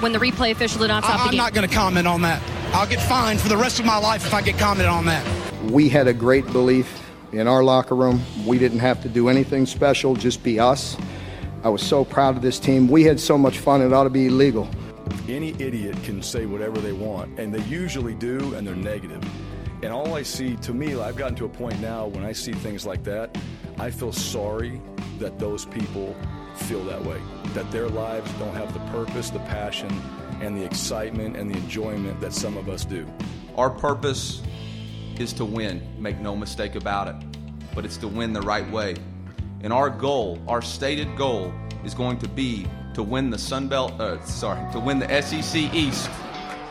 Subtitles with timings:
[0.00, 1.40] when the replay official did not stop I, the game?
[1.40, 2.42] I'm not going to comment on that.
[2.72, 5.24] I'll get fined for the rest of my life if I get commented on that.
[5.64, 8.22] We had a great belief in our locker room.
[8.46, 10.96] We didn't have to do anything special, just be us.
[11.64, 12.88] I was so proud of this team.
[12.88, 14.68] We had so much fun, it ought to be illegal.
[15.28, 19.22] Any idiot can say whatever they want, and they usually do, and they're negative.
[19.82, 22.52] And all I see, to me, I've gotten to a point now when I see
[22.52, 23.36] things like that,
[23.78, 24.80] I feel sorry
[25.18, 26.16] that those people
[26.58, 27.20] feel that way.
[27.54, 29.90] That their lives don't have the purpose, the passion,
[30.40, 33.06] and the excitement and the enjoyment that some of us do.
[33.56, 34.42] Our purpose
[35.18, 37.16] is to win, make no mistake about it.
[37.74, 38.96] But it's to win the right way.
[39.62, 41.52] And our goal, our stated goal,
[41.84, 45.74] is going to be to win the Sun Belt, uh, sorry, to win the SEC
[45.74, 46.10] East.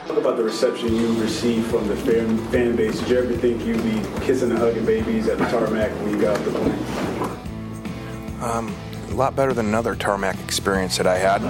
[0.07, 2.99] Talk about the reception you received from the fan, fan base.
[2.99, 6.21] Did you ever think you'd be kissing and hugging babies at the tarmac when you
[6.21, 8.41] got off the plane?
[8.41, 8.86] Um, a
[9.17, 11.43] lot better than another tarmac experience that I had.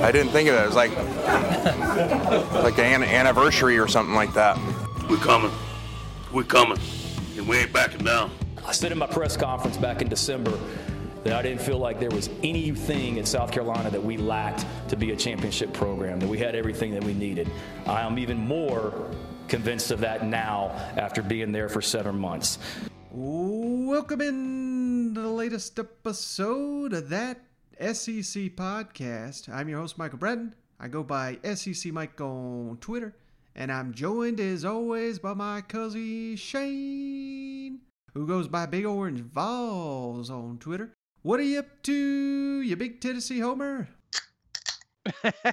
[0.00, 0.62] I didn't think of it.
[0.62, 0.96] It was like
[2.62, 4.56] like an anniversary or something like that.
[5.10, 5.50] We're coming.
[6.32, 6.78] We're coming.
[7.36, 8.30] And we ain't backing down.
[8.64, 10.58] I said in my press conference back in December
[11.24, 14.96] that I didn't feel like there was anything in South Carolina that we lacked to
[14.96, 17.50] be a championship program, that we had everything that we needed.
[17.86, 19.10] I am even more
[19.48, 22.58] convinced of that now after being there for seven months.
[23.10, 24.73] Welcome in
[25.14, 27.36] to the latest episode of that
[27.78, 29.48] SEC podcast.
[29.48, 30.56] I'm your host, Michael Bratton.
[30.80, 33.14] I go by SEC Mike on Twitter,
[33.54, 37.78] and I'm joined as always by my cousin Shane,
[38.12, 40.92] who goes by Big Orange Vols on Twitter.
[41.22, 41.92] What are you up to,
[42.62, 43.88] you big Tennessee homer?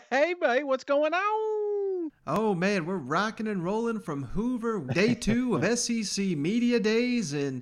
[0.09, 2.11] hey, mate, what's going on?
[2.25, 7.61] Oh man, we're rocking and rolling from Hoover, day two of SEC Media Days, and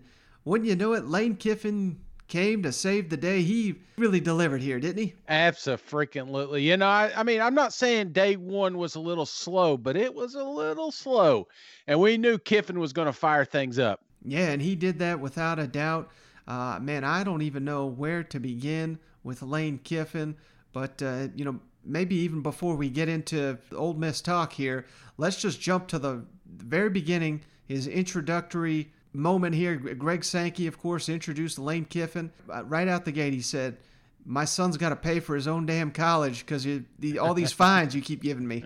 [0.50, 3.44] wouldn't you know it, Lane Kiffin came to save the day.
[3.44, 5.14] He really delivered here, didn't he?
[5.28, 6.64] Absolutely.
[6.64, 9.96] You know, I, I mean, I'm not saying day one was a little slow, but
[9.96, 11.48] it was a little slow,
[11.86, 14.02] and we knew Kiffin was going to fire things up.
[14.26, 16.10] Yeah, and he did that without a doubt.
[16.48, 20.36] Uh, man, I don't even know where to begin with Lane Kiffin,
[20.74, 24.88] but uh, you know, maybe even before we get into Ole Miss talk here,
[25.18, 27.42] let's just jump to the very beginning.
[27.68, 29.76] His introductory moment here.
[29.76, 33.34] Greg Sankey, of course, introduced Lane Kiffin uh, right out the gate.
[33.34, 33.78] He said,
[34.26, 36.64] "My son's got to pay for his own damn college because
[37.00, 38.66] the, all these fines you keep giving me."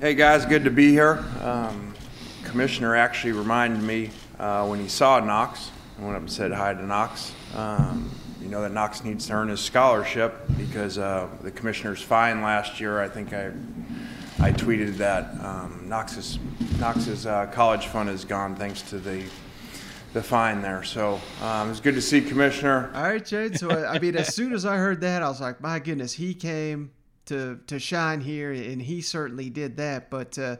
[0.00, 1.24] Hey guys, good to be here.
[1.42, 1.94] Um,
[2.44, 5.70] commissioner actually reminded me uh, when he saw Knox.
[5.98, 7.32] I went up and said hi to Knox.
[7.54, 12.42] Um, you know that Knox needs to earn his scholarship because uh, the commissioner's fine
[12.42, 13.00] last year.
[13.00, 13.52] I think I
[14.40, 16.38] I tweeted that um, Knox's
[16.78, 19.24] Knox's uh, college fund is gone thanks to the
[20.12, 20.82] the fine there.
[20.82, 22.90] So um, it's good to see Commissioner.
[22.94, 23.54] All right, Shane.
[23.54, 26.34] So I mean, as soon as I heard that, I was like, my goodness, he
[26.34, 26.90] came
[27.26, 30.10] to to shine here, and he certainly did that.
[30.10, 30.56] But uh,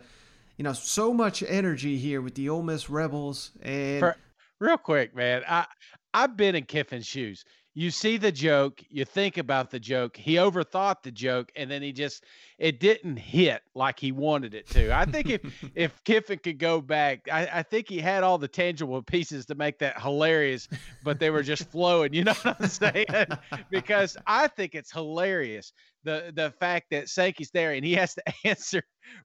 [0.56, 4.16] you know, so much energy here with the Ole Miss Rebels, and For,
[4.58, 5.66] real quick, man, I
[6.14, 7.44] I've been in Kiffin's shoes.
[7.74, 10.16] You see the joke, you think about the joke.
[10.16, 12.24] He overthought the joke, and then he just
[12.58, 14.94] it didn't hit like he wanted it to.
[14.94, 15.40] I think if
[15.74, 19.54] if Kiffin could go back, I, I think he had all the tangible pieces to
[19.54, 20.68] make that hilarious,
[21.02, 22.12] but they were just flowing.
[22.12, 23.06] You know what I'm saying?
[23.70, 25.72] because I think it's hilarious
[26.04, 28.82] the the fact that Sankey's there and he has to answer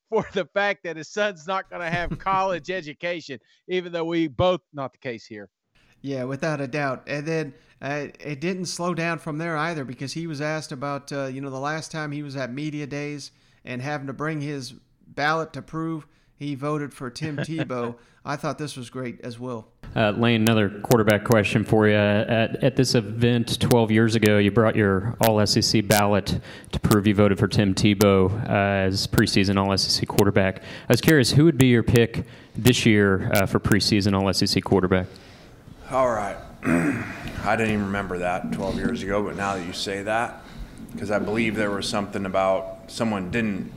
[0.09, 4.27] for the fact that his son's not going to have college education, even though we
[4.27, 5.49] both not the case here.
[6.01, 7.03] Yeah, without a doubt.
[7.07, 11.11] And then uh, it didn't slow down from there either because he was asked about,
[11.11, 13.31] uh, you know, the last time he was at media days
[13.65, 14.73] and having to bring his
[15.07, 17.95] ballot to prove he voted for Tim Tebow.
[18.23, 19.69] I thought this was great as well.
[19.95, 21.95] Uh, Lane, another quarterback question for you.
[21.95, 26.39] At, at this event 12 years ago, you brought your All SEC ballot
[26.71, 30.61] to prove you voted for Tim Tebow uh, as preseason All SEC quarterback.
[30.61, 32.25] I was curious, who would be your pick
[32.55, 35.07] this year uh, for preseason All SEC quarterback?
[35.89, 36.35] All right.
[36.65, 40.43] I didn't even remember that 12 years ago, but now that you say that,
[40.91, 43.71] because I believe there was something about someone didn't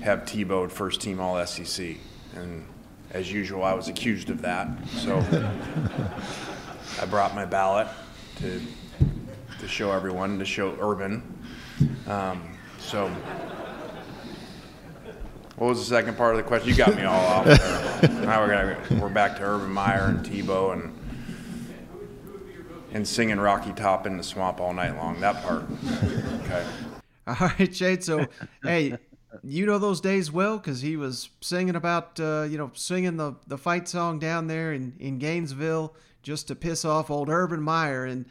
[0.00, 1.96] have Tebow first team All SEC,
[2.36, 2.64] and
[3.10, 4.68] as usual, I was accused of that.
[4.88, 5.18] So
[7.02, 7.88] I brought my ballot
[8.36, 8.62] to
[9.58, 11.22] to show everyone, to show Urban.
[12.06, 13.08] Um, so.
[15.56, 16.68] What was the second part of the question?
[16.68, 17.46] You got me all off.
[18.02, 20.94] now we're gonna we're back to Urban Meyer and Tebow and
[22.92, 25.20] and singing Rocky Top in the swamp all night long.
[25.20, 25.64] That part.
[26.44, 26.66] Okay.
[27.26, 28.00] All right, Shane.
[28.00, 28.26] So,
[28.62, 28.96] hey,
[29.44, 33.34] you know those days well because he was singing about, uh, you know, singing the,
[33.46, 38.06] the fight song down there in, in Gainesville just to piss off old Urban Meyer.
[38.06, 38.24] And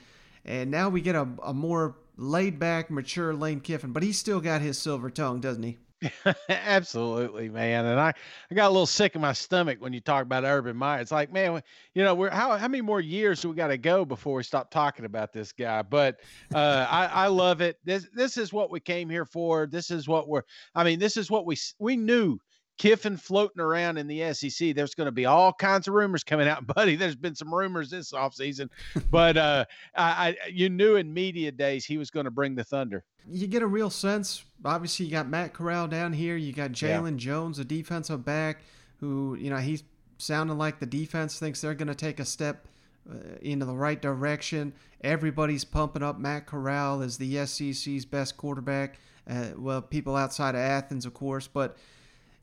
[0.44, 4.40] and now we get a, a more laid back, mature Lane Kiffin, but he's still
[4.40, 5.78] got his silver tongue, doesn't he?
[6.50, 7.86] Absolutely, man.
[7.86, 8.14] And I,
[8.52, 11.02] I got a little sick in my stomach when you talk about Urban Meyer.
[11.02, 11.62] It's like, man,
[11.96, 14.44] you know, we're how how many more years do we got to go before we
[14.44, 15.82] stop talking about this guy?
[15.82, 16.20] But
[16.54, 17.80] uh, I, I love it.
[17.84, 19.66] This this is what we came here for.
[19.66, 20.44] This is what we're.
[20.76, 22.38] I mean, this is what we we knew
[22.78, 24.76] Kiffin floating around in the SEC.
[24.76, 26.96] There's going to be all kinds of rumors coming out, buddy.
[26.96, 28.70] There's been some rumors this offseason,
[29.10, 29.66] but uh,
[29.96, 33.04] I, I, you knew in media days he was going to bring the thunder.
[33.30, 34.44] You get a real sense.
[34.64, 36.38] Obviously, you got Matt Corral down here.
[36.38, 37.18] You got Jaylon yeah.
[37.18, 38.62] Jones, a defensive back,
[39.00, 39.84] who you know he's
[40.18, 42.68] sounding like the defense thinks they're going to take a step
[43.10, 44.74] uh, into the right direction.
[45.02, 49.00] Everybody's pumping up Matt Corral as the SEC's best quarterback.
[49.30, 51.78] Uh, well, people outside of Athens, of course, but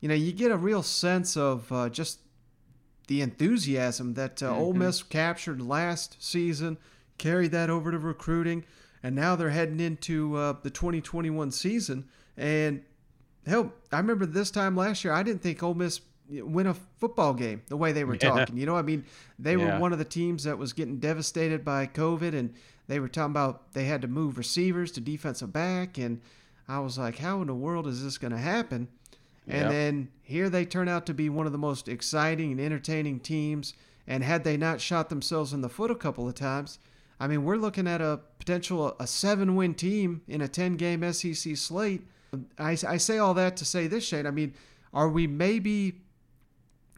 [0.05, 2.19] you know, you get a real sense of uh, just
[3.06, 4.61] the enthusiasm that uh, mm-hmm.
[4.61, 6.77] Ole Miss captured last season,
[7.17, 8.67] carried that over to recruiting,
[9.03, 12.05] and now they're heading into uh, the 2021 season.
[12.37, 12.83] And
[13.47, 17.33] hell, I remember this time last year, I didn't think Ole Miss win a football
[17.33, 18.29] game the way they were yeah.
[18.29, 18.59] talking.
[18.59, 19.06] You know, I mean,
[19.39, 19.73] they yeah.
[19.77, 22.53] were one of the teams that was getting devastated by COVID, and
[22.89, 26.21] they were talking about they had to move receivers to defensive back, and
[26.69, 28.89] I was like, how in the world is this going to happen?
[29.46, 29.70] And yep.
[29.70, 33.75] then here they turn out to be one of the most exciting and entertaining teams.
[34.06, 36.79] And had they not shot themselves in the foot a couple of times,
[37.20, 41.12] I mean, we're looking at a potential a seven win team in a 10 game
[41.12, 42.02] SEC slate.
[42.58, 44.26] I, I say all that to say this, Shane.
[44.26, 44.55] I mean,
[44.93, 46.00] are we maybe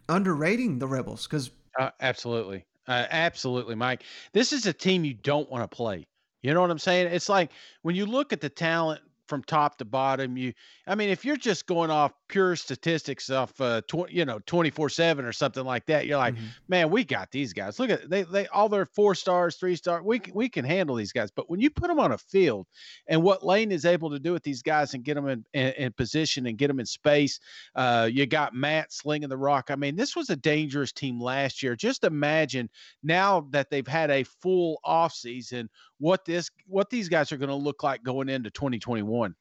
[0.08, 1.26] underrating the Rebels?
[1.26, 4.02] Because uh, absolutely, uh, absolutely, Mike.
[4.32, 6.06] This is a team you don't want to play.
[6.42, 7.08] You know what I'm saying?
[7.12, 7.50] It's like
[7.82, 10.36] when you look at the talent from top to bottom.
[10.36, 10.52] You,
[10.86, 14.88] I mean, if you're just going off pure statistics off, uh, tw- you know, 24
[14.88, 16.46] seven or something like that, you're like, mm-hmm.
[16.68, 17.78] man, we got these guys.
[17.78, 20.02] Look at they, they all their four stars, three star.
[20.02, 21.30] We can, we can handle these guys.
[21.30, 22.66] But when you put them on a field,
[23.06, 25.72] and what Lane is able to do with these guys and get them in, in,
[25.72, 27.40] in position and get them in space,
[27.74, 29.70] uh, you got Matt slinging the rock.
[29.70, 31.76] I mean, this was a dangerous team last year.
[31.76, 32.70] Just imagine
[33.02, 37.48] now that they've had a full off season, what this, what these guys are going
[37.48, 39.34] to look like going into 2021.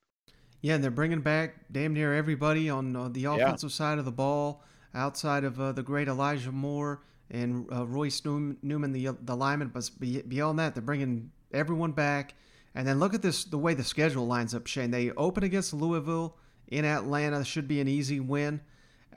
[0.62, 3.76] Yeah, and they're bringing back damn near everybody on uh, the offensive yeah.
[3.76, 4.64] side of the ball,
[4.94, 9.70] outside of uh, the great Elijah Moore and uh, Royce Newman, the the lineman.
[9.70, 12.34] But beyond that, they're bringing everyone back.
[12.74, 14.92] And then look at this, the way the schedule lines up, Shane.
[14.92, 16.36] They open against Louisville
[16.68, 18.60] in Atlanta, should be an easy win.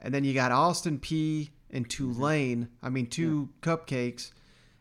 [0.01, 2.69] And then you got Austin Peay and Tulane.
[2.81, 3.75] I mean, two yeah.
[3.75, 4.31] cupcakes.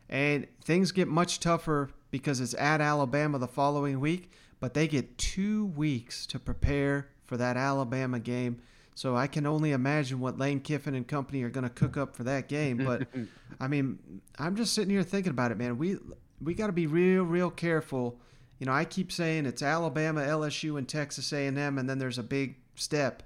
[0.08, 5.18] And things get much tougher because it's at Alabama the following week but they get
[5.18, 8.60] two weeks to prepare for that Alabama game.
[8.94, 12.16] So I can only imagine what Lane Kiffin and company are going to cook up
[12.16, 12.78] for that game.
[12.78, 13.06] But
[13.60, 13.98] I mean,
[14.38, 15.78] I'm just sitting here thinking about it, man.
[15.78, 15.98] We
[16.40, 18.20] we got to be real, real careful.
[18.58, 22.24] You know, I keep saying it's Alabama, LSU, and Texas A&M, and then there's a
[22.24, 23.22] big step.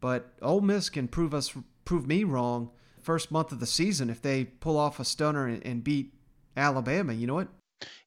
[0.00, 1.54] But Ole Miss can prove us,
[1.84, 2.70] prove me wrong.
[3.02, 6.14] First month of the season, if they pull off a stunner and, and beat
[6.56, 7.48] Alabama, you know what?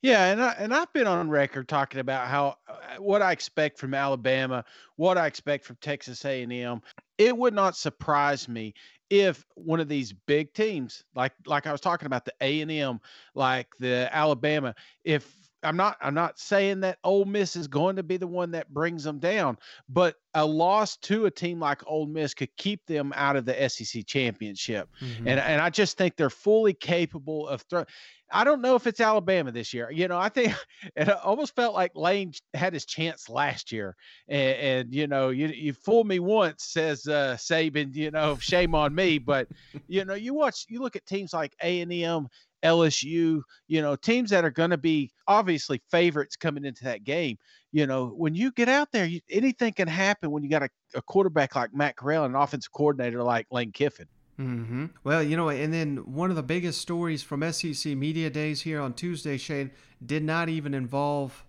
[0.01, 3.79] Yeah, and I and I've been on record talking about how uh, what I expect
[3.79, 4.63] from Alabama,
[4.97, 6.81] what I expect from Texas A&M.
[7.17, 8.73] It would not surprise me
[9.09, 12.99] if one of these big teams, like like I was talking about the A&M,
[13.35, 15.31] like the Alabama, if
[15.63, 18.73] I'm not I'm not saying that Ole Miss is going to be the one that
[18.73, 19.57] brings them down,
[19.89, 23.69] but a loss to a team like Ole Miss could keep them out of the
[23.69, 24.89] SEC championship.
[25.01, 25.27] Mm-hmm.
[25.27, 27.85] And and I just think they're fully capable of throwing
[28.33, 29.91] I don't know if it's Alabama this year.
[29.91, 30.53] You know, I think
[30.95, 33.95] it almost felt like Lane had his chance last year,
[34.27, 37.93] and, and you know, you you fooled me once, says uh, Saban.
[37.93, 39.19] You know, shame on me.
[39.19, 39.47] But
[39.87, 42.27] you know, you watch, you look at teams like A and M,
[42.63, 43.41] LSU.
[43.67, 47.37] You know, teams that are going to be obviously favorites coming into that game.
[47.71, 50.69] You know, when you get out there, you, anything can happen when you got a,
[50.95, 54.07] a quarterback like Matt Corral and an offensive coordinator like Lane Kiffin.
[54.39, 54.85] Mm-hmm.
[55.03, 58.81] Well, you know, and then one of the biggest stories from SEC Media Days here
[58.81, 59.71] on Tuesday, Shane,
[60.03, 61.45] did not even involve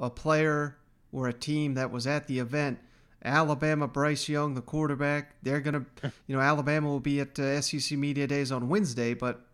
[0.00, 0.76] a player
[1.12, 2.78] or a team that was at the event.
[3.24, 7.60] Alabama, Bryce Young, the quarterback, they're going to, you know, Alabama will be at uh,
[7.60, 9.47] SEC Media Days on Wednesday, but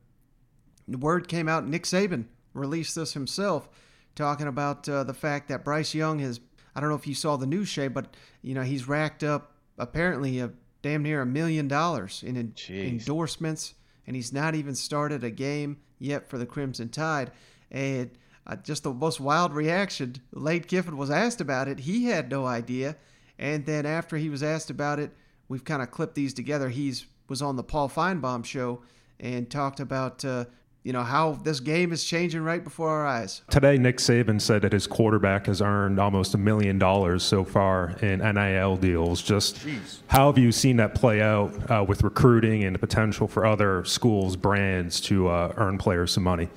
[0.88, 3.68] word came out, Nick Saban released this himself,
[4.14, 6.40] talking about uh, the fact that Bryce Young has,
[6.74, 9.52] I don't know if you saw the news, Shane, but, you know, he's racked up
[9.78, 10.50] apparently a
[10.82, 13.74] damn near a million dollars in endorsements,
[14.06, 17.30] and he's not even started a game yet for the Crimson Tide.
[17.70, 18.10] And
[18.46, 20.16] uh, just the most wild reaction.
[20.32, 21.80] Lane Kiffin was asked about it.
[21.80, 22.96] He had no idea.
[23.38, 25.10] And then after he was asked about it,
[25.48, 26.68] we've kind of clipped these together.
[26.68, 28.82] He's was on the Paul Finebaum show
[29.18, 30.44] and talked about uh,
[30.84, 33.40] you know how this game is changing right before our eyes.
[33.48, 37.96] Today, Nick Saban said that his quarterback has earned almost a million dollars so far
[38.02, 39.22] in NIL deals.
[39.22, 40.00] Just Jeez.
[40.08, 43.82] how have you seen that play out uh, with recruiting and the potential for other
[43.86, 46.50] schools, brands to uh, earn players some money?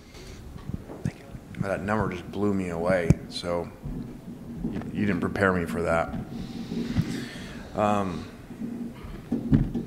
[1.60, 3.10] That number just blew me away.
[3.29, 3.69] So
[4.69, 6.13] you, you didn't prepare me for that.
[7.75, 8.25] Um,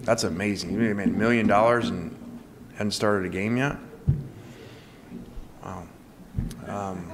[0.05, 0.73] that's amazing.
[0.73, 2.17] You made a million dollars and
[2.73, 3.77] hadn't started a game yet.
[6.67, 7.11] Um,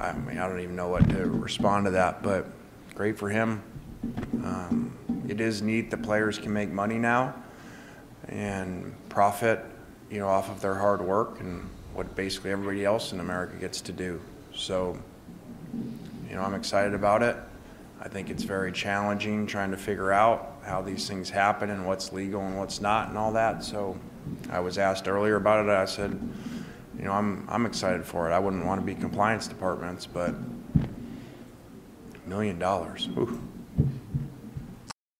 [0.00, 2.46] I mean, I don't even know what to respond to that, but
[2.94, 3.62] great for him.
[4.44, 4.96] Um,
[5.28, 7.34] it is neat that players can make money now
[8.28, 9.64] and profit,
[10.10, 13.80] you know, off of their hard work and what basically everybody else in America gets
[13.82, 14.20] to do.
[14.54, 14.98] So,
[16.28, 17.36] you know, I'm excited about it.
[18.00, 22.12] I think it's very challenging trying to figure out how these things happen and what's
[22.12, 23.64] legal and what's not and all that.
[23.64, 23.96] So,
[24.50, 25.70] I was asked earlier about it.
[25.70, 26.18] I said,
[26.98, 28.34] you know, I'm, I'm excited for it.
[28.34, 30.34] I wouldn't want to be compliance departments, but
[32.26, 33.08] million dollars.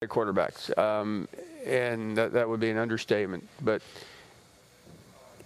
[0.04, 1.28] Quarterbacks, um,
[1.66, 3.48] and that, that would be an understatement.
[3.60, 3.82] But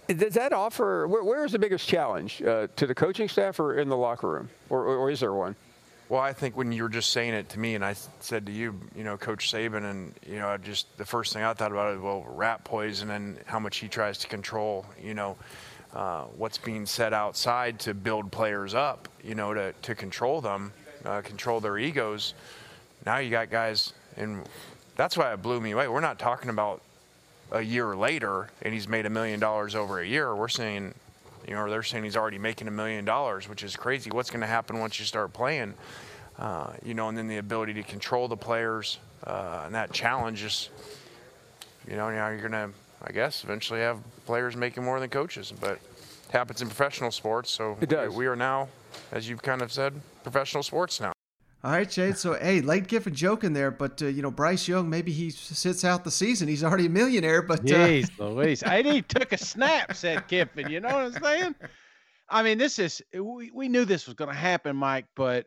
[0.07, 1.07] does that offer?
[1.07, 4.29] where, where is the biggest challenge uh, to the coaching staff or in the locker
[4.29, 5.55] room, or, or, is there one?
[6.09, 8.51] Well, I think when you were just saying it to me, and I said to
[8.51, 11.95] you, you know, Coach Saban, and you know, just the first thing I thought about
[11.95, 15.37] is well, rat poison and how much he tries to control, you know.
[15.93, 20.73] Uh, what's being said outside to build players up, you know, to, to control them,
[21.05, 22.33] uh, control their egos.
[23.05, 24.43] Now you got guys, and
[24.95, 25.87] that's why it blew me away.
[25.87, 26.81] We're not talking about
[27.51, 30.35] a year later and he's made a million dollars over a year.
[30.35, 30.93] We're saying,
[31.47, 34.09] you know, they're saying he's already making a million dollars, which is crazy.
[34.09, 35.75] What's going to happen once you start playing?
[36.39, 40.43] Uh, you know, and then the ability to control the players uh, and that challenge
[40.43, 40.69] is,
[41.87, 42.69] you know, now you're going to
[43.03, 47.51] I guess eventually have players making more than coaches, but it happens in professional sports.
[47.51, 48.13] So it does.
[48.13, 48.69] We, are now,
[49.11, 49.93] as you've kind of said,
[50.23, 51.11] professional sports now.
[51.63, 52.13] All right, Shane.
[52.15, 55.29] So, hey, late Lane Kiffin joking there, but uh, you know Bryce Young, maybe he
[55.29, 56.49] sits out the season.
[56.49, 57.63] He's already a millionaire, but uh...
[57.63, 60.69] jeez, Louise, I he took a snap, said Kiffin.
[60.69, 61.55] You know what I'm saying?
[62.29, 65.45] I mean, this is we, we knew this was going to happen, Mike, but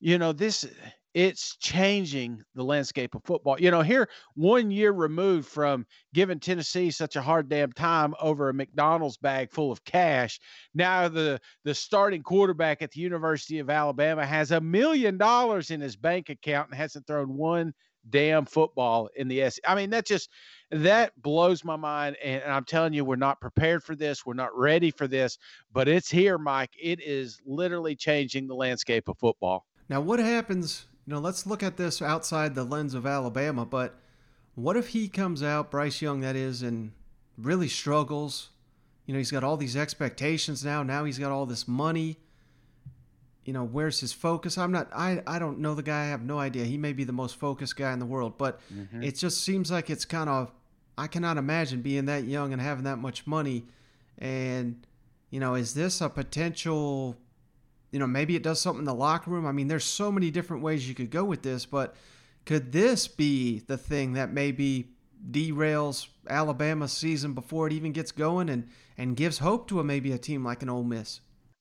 [0.00, 0.66] you know this
[1.14, 3.60] it's changing the landscape of football.
[3.60, 8.48] You know, here one year removed from giving Tennessee such a hard damn time over
[8.48, 10.38] a McDonald's bag full of cash.
[10.74, 15.80] Now the the starting quarterback at the University of Alabama has a million dollars in
[15.80, 17.74] his bank account and hasn't thrown one
[18.08, 19.58] damn football in the S.
[19.66, 20.30] I mean, that just
[20.70, 22.16] that blows my mind.
[22.22, 24.24] And, and I'm telling you, we're not prepared for this.
[24.24, 25.38] We're not ready for this,
[25.72, 26.70] but it's here, Mike.
[26.80, 29.66] It is literally changing the landscape of football.
[29.88, 33.98] Now, what happens you know, let's look at this outside the lens of Alabama, but
[34.54, 36.92] what if he comes out, Bryce Young, that is, and
[37.38, 38.50] really struggles?
[39.06, 40.82] You know, he's got all these expectations now.
[40.82, 42.18] Now he's got all this money.
[43.44, 44.58] You know, where's his focus?
[44.58, 46.02] I'm not, I, I don't know the guy.
[46.02, 46.64] I have no idea.
[46.64, 49.02] He may be the most focused guy in the world, but mm-hmm.
[49.02, 50.52] it just seems like it's kind of,
[50.98, 53.64] I cannot imagine being that young and having that much money.
[54.18, 54.86] And,
[55.30, 57.16] you know, is this a potential
[57.90, 59.46] you know, maybe it does something in the locker room.
[59.46, 61.94] I mean, there's so many different ways you could go with this, but
[62.46, 64.90] could this be the thing that maybe
[65.30, 70.12] derails Alabama's season before it even gets going and and gives hope to a maybe
[70.12, 71.20] a team like an Ole Miss?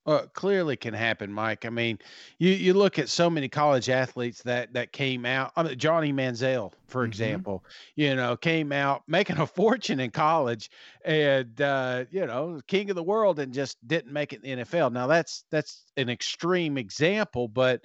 [0.09, 1.65] Well, clearly can happen, Mike.
[1.65, 1.99] I mean,
[2.39, 5.51] you you look at so many college athletes that that came out.
[5.55, 7.09] I mean, Johnny Manziel, for mm-hmm.
[7.09, 7.63] example,
[7.95, 10.71] you know, came out making a fortune in college,
[11.05, 14.65] and uh, you know, king of the world, and just didn't make it in the
[14.65, 14.91] NFL.
[14.91, 17.81] Now that's that's an extreme example, but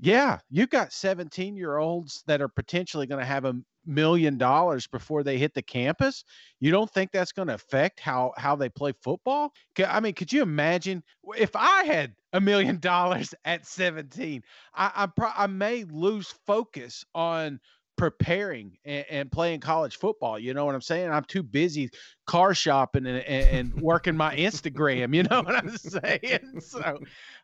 [0.00, 3.56] yeah, you've got 17 year olds that are potentially going to have a
[3.88, 6.24] million dollars before they hit the campus
[6.60, 9.52] you don't think that's going to affect how how they play football?
[9.86, 11.02] I mean could you imagine
[11.36, 14.42] if i had a million dollars at 17
[14.74, 17.60] i I, pro- I may lose focus on
[17.98, 20.38] preparing and, and, playing college football.
[20.38, 21.10] You know what I'm saying?
[21.10, 21.90] I'm too busy
[22.26, 25.14] car shopping and, and, and working my Instagram.
[25.14, 26.60] You know what I'm saying?
[26.60, 26.98] So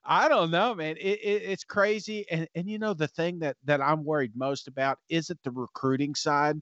[0.05, 0.97] I don't know, man.
[0.97, 2.25] It, it, it's crazy.
[2.31, 6.15] And, and you know, the thing that, that I'm worried most about isn't the recruiting
[6.15, 6.61] side.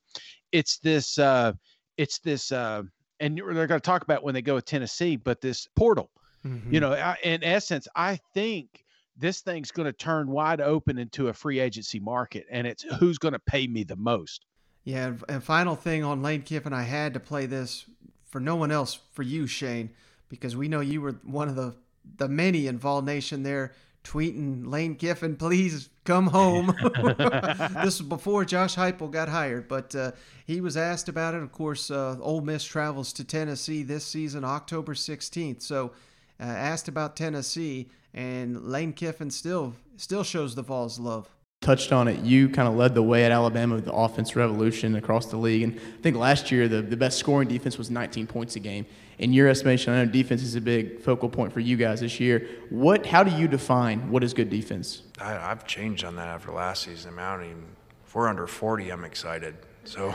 [0.53, 1.53] It's this, uh,
[1.99, 2.83] it's this, uh,
[3.21, 6.11] and they're going to talk about when they go to Tennessee, but this portal,
[6.47, 6.73] mm-hmm.
[6.73, 8.85] you know, I, in essence, I think
[9.23, 13.19] this thing's going to turn wide open into a free agency market, and it's who's
[13.19, 14.45] going to pay me the most.
[14.85, 17.87] Yeah, and final thing on Lane Kiffin, I had to play this
[18.27, 19.91] for no one else, for you, Shane,
[20.29, 21.77] because we know you were one of the
[22.17, 23.73] the many in Vol Nation there
[24.05, 26.75] tweeting Lane Kiffin, please come home.
[26.83, 30.13] this was before Josh Heupel got hired, but uh,
[30.45, 31.43] he was asked about it.
[31.43, 35.63] Of course, uh, Ole Miss travels to Tennessee this season, October 16th.
[35.63, 35.93] So,
[36.41, 41.29] uh, asked about Tennessee, and Lane Kiffin still still shows the Vols love
[41.63, 42.21] touched on it.
[42.21, 45.63] You kind of led the way at Alabama with the offense revolution across the league.
[45.63, 48.85] And I think last year the, the best scoring defense was 19 points a game.
[49.19, 52.19] In your estimation, I know defense is a big focal point for you guys this
[52.19, 52.49] year.
[52.71, 53.07] What?
[53.07, 55.03] How do you define what is good defense?
[55.21, 57.19] I, have changed on that after last season.
[57.19, 57.65] I don't even,
[58.05, 59.55] if we're under 40, I'm excited.
[59.85, 60.15] So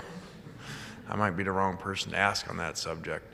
[1.10, 3.34] I might be the wrong person to ask on that subject.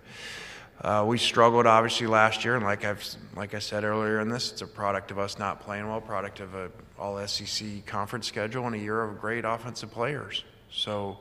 [0.84, 3.06] Uh, we struggled obviously last year, and like I've
[3.38, 6.42] like I said earlier in this, it's a product of us not playing well, product
[6.42, 10.44] of a all SEC conference schedule, and a year of great offensive players.
[10.70, 11.20] So,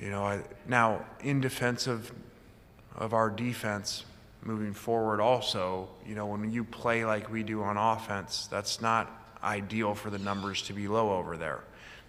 [0.00, 2.10] you know, I, now in defense of
[2.96, 4.04] of our defense
[4.42, 9.36] moving forward, also, you know, when you play like we do on offense, that's not
[9.44, 11.62] ideal for the numbers to be low over there,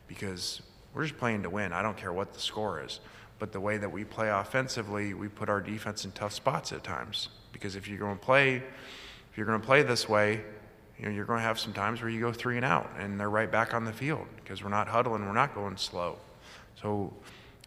[0.07, 0.63] because
[0.95, 1.73] we're just playing to win.
[1.73, 3.01] I don't care what the score is.
[3.39, 6.83] But the way that we play offensively, we put our defense in tough spots at
[6.83, 7.29] times.
[7.51, 10.41] Because if you're going to play, if you're going to play this way,
[10.97, 13.19] you know, you're going to have some times where you go three and out, and
[13.19, 16.17] they're right back on the field because we're not huddling, we're not going slow.
[16.81, 17.13] So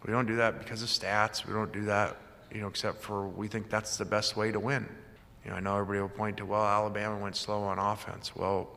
[0.04, 1.46] we don't do that because of stats.
[1.46, 2.16] We don't do that,
[2.52, 4.88] you know, except for we think that's the best way to win.
[5.44, 8.34] You know, I know everybody will point to, well, Alabama went slow on offense.
[8.34, 8.68] Well,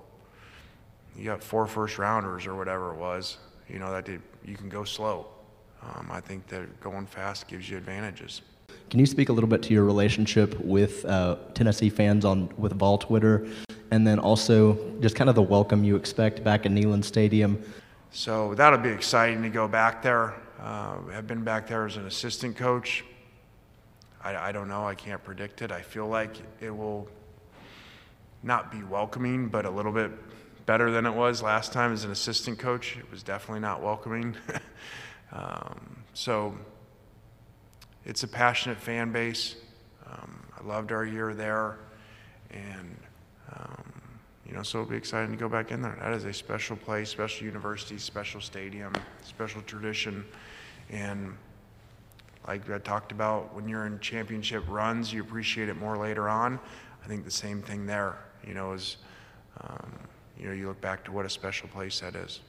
[1.15, 3.37] you got four first rounders or whatever it was.
[3.67, 5.27] You know that did, you can go slow
[5.85, 8.41] um, I think that going fast gives you advantages.
[8.89, 12.73] Can you speak a little bit to your relationship with uh, Tennessee fans on with
[12.73, 13.47] Vol Twitter,
[13.91, 17.61] and then also just kind of the welcome you expect back at Neyland Stadium?
[18.11, 20.35] So that'll be exciting to go back there.
[20.61, 23.03] Uh, I've been back there as an assistant coach.
[24.23, 24.87] I, I don't know.
[24.87, 25.71] I can't predict it.
[25.71, 27.07] I feel like it will
[28.43, 30.11] not be welcoming, but a little bit
[30.65, 32.97] better than it was last time as an assistant coach.
[32.97, 34.35] It was definitely not welcoming.
[35.33, 36.55] Um, so
[38.05, 39.55] it's a passionate fan base.
[40.05, 41.79] Um, I loved our year there,
[42.51, 42.97] and
[43.51, 43.83] um,
[44.45, 45.97] you know, so it'll be exciting to go back in there.
[45.99, 48.93] That is a special place, special university, special stadium,
[49.23, 50.23] special tradition,
[50.89, 51.35] and
[52.47, 56.59] like I talked about, when you're in championship runs, you appreciate it more later on.
[57.03, 58.17] I think the same thing there.
[58.45, 58.97] You know, is
[59.61, 59.93] um,
[60.37, 62.41] you know, you look back to what a special place that is.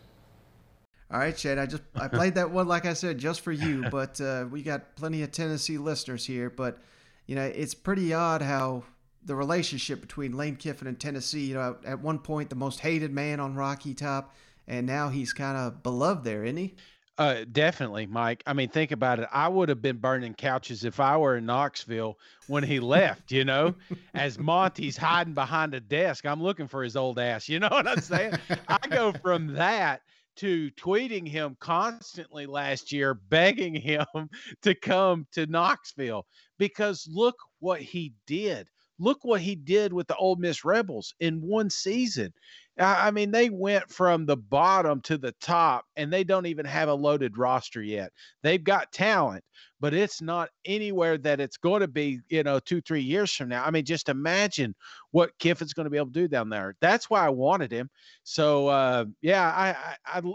[1.10, 1.58] All right, Shane.
[1.58, 4.62] I just I played that one like I said just for you, but uh, we
[4.62, 6.50] got plenty of Tennessee listeners here.
[6.50, 6.78] But
[7.26, 8.84] you know, it's pretty odd how
[9.24, 11.46] the relationship between Lane Kiffin and Tennessee.
[11.46, 14.34] You know, at one point the most hated man on Rocky Top,
[14.66, 16.74] and now he's kind of beloved there, isn't he?
[17.16, 18.42] Uh, definitely, Mike.
[18.44, 19.28] I mean, think about it.
[19.30, 23.44] I would have been burning couches if I were in Knoxville when he left, you
[23.44, 23.76] know,
[24.14, 26.26] as Monte's hiding behind a desk.
[26.26, 27.48] I'm looking for his old ass.
[27.48, 28.34] You know what I'm saying?
[28.68, 30.02] I go from that
[30.36, 34.06] to tweeting him constantly last year, begging him
[34.62, 36.26] to come to Knoxville
[36.58, 38.68] because look what he did.
[38.98, 42.32] Look what he did with the Ole Miss Rebels in one season.
[42.78, 46.88] I mean, they went from the bottom to the top, and they don't even have
[46.88, 48.10] a loaded roster yet.
[48.42, 49.44] They've got talent,
[49.78, 53.48] but it's not anywhere that it's going to be, you know, two, three years from
[53.48, 53.64] now.
[53.64, 54.74] I mean, just imagine
[55.12, 56.74] what Kiffin's going to be able to do down there.
[56.80, 57.88] That's why I wanted him.
[58.24, 60.32] So, uh, yeah, I, I, I,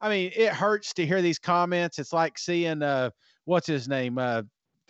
[0.00, 1.98] I mean, it hurts to hear these comments.
[1.98, 3.10] It's like seeing, uh,
[3.44, 4.16] what's his name?
[4.16, 4.42] Uh,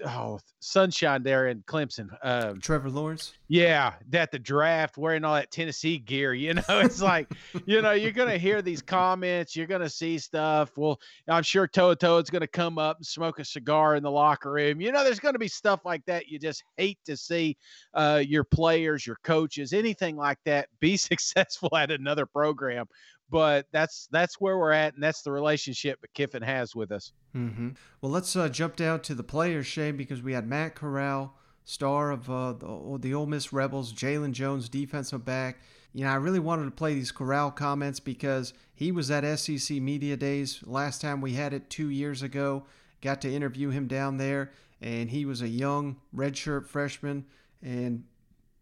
[0.07, 2.09] oh sunshine there in Clemson.
[2.23, 3.33] Um, Trevor Lawrence.
[3.49, 6.35] Yeah, that the draft wearing all that Tennessee gear.
[6.35, 7.31] You know, it's like
[7.67, 10.71] you know you're gonna hear these comments, you're gonna see stuff.
[10.77, 14.53] Well, I'm sure Toto is gonna come up and smoke a cigar in the locker
[14.53, 14.81] room.
[14.81, 16.29] You know, there's gonna be stuff like that.
[16.29, 17.57] You just hate to see
[17.95, 22.87] uh, your players, your coaches, anything like that be successful at another program
[23.33, 27.13] but that's that's where we're at, and that's the relationship that Kiffin has with us.
[27.35, 27.71] Mm-hmm.
[28.03, 32.11] Well, let's uh, jump down to the players, Shane, because we had Matt Corral, star
[32.11, 35.63] of uh, the, the Ole Miss Rebels, Jaylon Jones, defensive back.
[35.95, 39.79] You know, I really wanted to play these Corral comments because he was at SEC
[39.79, 42.65] Media Days last time we had it two years ago.
[43.01, 47.25] Got to interview him down there, and he was a young redshirt freshman,
[47.63, 48.05] and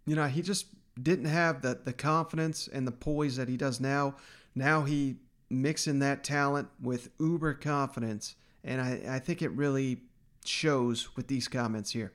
[0.07, 0.67] you know he just
[1.03, 4.15] didn't have the the confidence and the poise that he does now.
[4.55, 5.17] Now he
[5.49, 10.03] mixing that talent with uber confidence, and I, I think it really
[10.45, 12.13] shows with these comments here.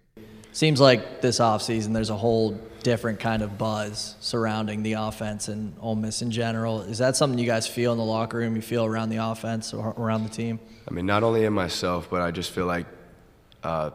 [0.51, 5.75] Seems like this offseason there's a whole different kind of buzz surrounding the offense and
[5.81, 6.81] Ole Miss in general.
[6.81, 8.55] Is that something you guys feel in the locker room?
[8.55, 10.59] You feel around the offense or around the team?
[10.87, 12.85] I mean, not only in myself, but I just feel like
[13.63, 13.89] uh,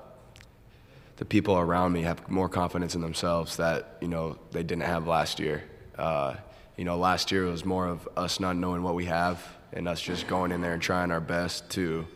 [1.17, 5.07] the people around me have more confidence in themselves that you know they didn't have
[5.07, 5.65] last year.
[5.97, 6.35] Uh,
[6.81, 9.87] you know, last year it was more of us not knowing what we have and
[9.87, 12.07] us just going in there and trying our best to,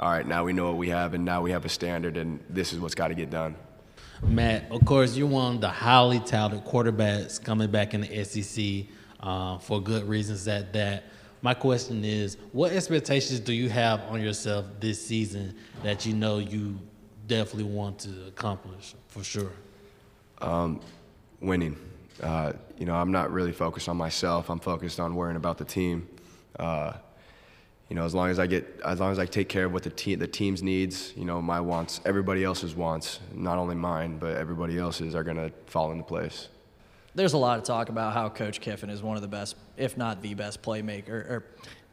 [0.00, 2.42] all right, now we know what we have and now we have a standard and
[2.48, 3.54] this is what's got to get done.
[4.22, 8.86] Matt, of course, you're one of the highly touted quarterbacks coming back in the SEC
[9.20, 11.04] uh, for good reasons at that.
[11.42, 16.38] My question is, what expectations do you have on yourself this season that you know
[16.38, 16.78] you
[17.26, 19.52] definitely want to accomplish for sure?
[20.40, 20.80] Um,
[21.38, 21.76] winning.
[22.22, 24.50] Uh, you know, I'm not really focused on myself.
[24.50, 26.08] I'm focused on worrying about the team.
[26.58, 26.94] Uh,
[27.88, 29.84] you know, as long as I get, as long as I take care of what
[29.84, 34.18] the team, the team's needs, you know, my wants, everybody else's wants, not only mine,
[34.18, 36.48] but everybody else's are gonna fall into place.
[37.14, 39.96] There's a lot of talk about how Coach Kiffin is one of the best, if
[39.96, 41.46] not the best, playmaker or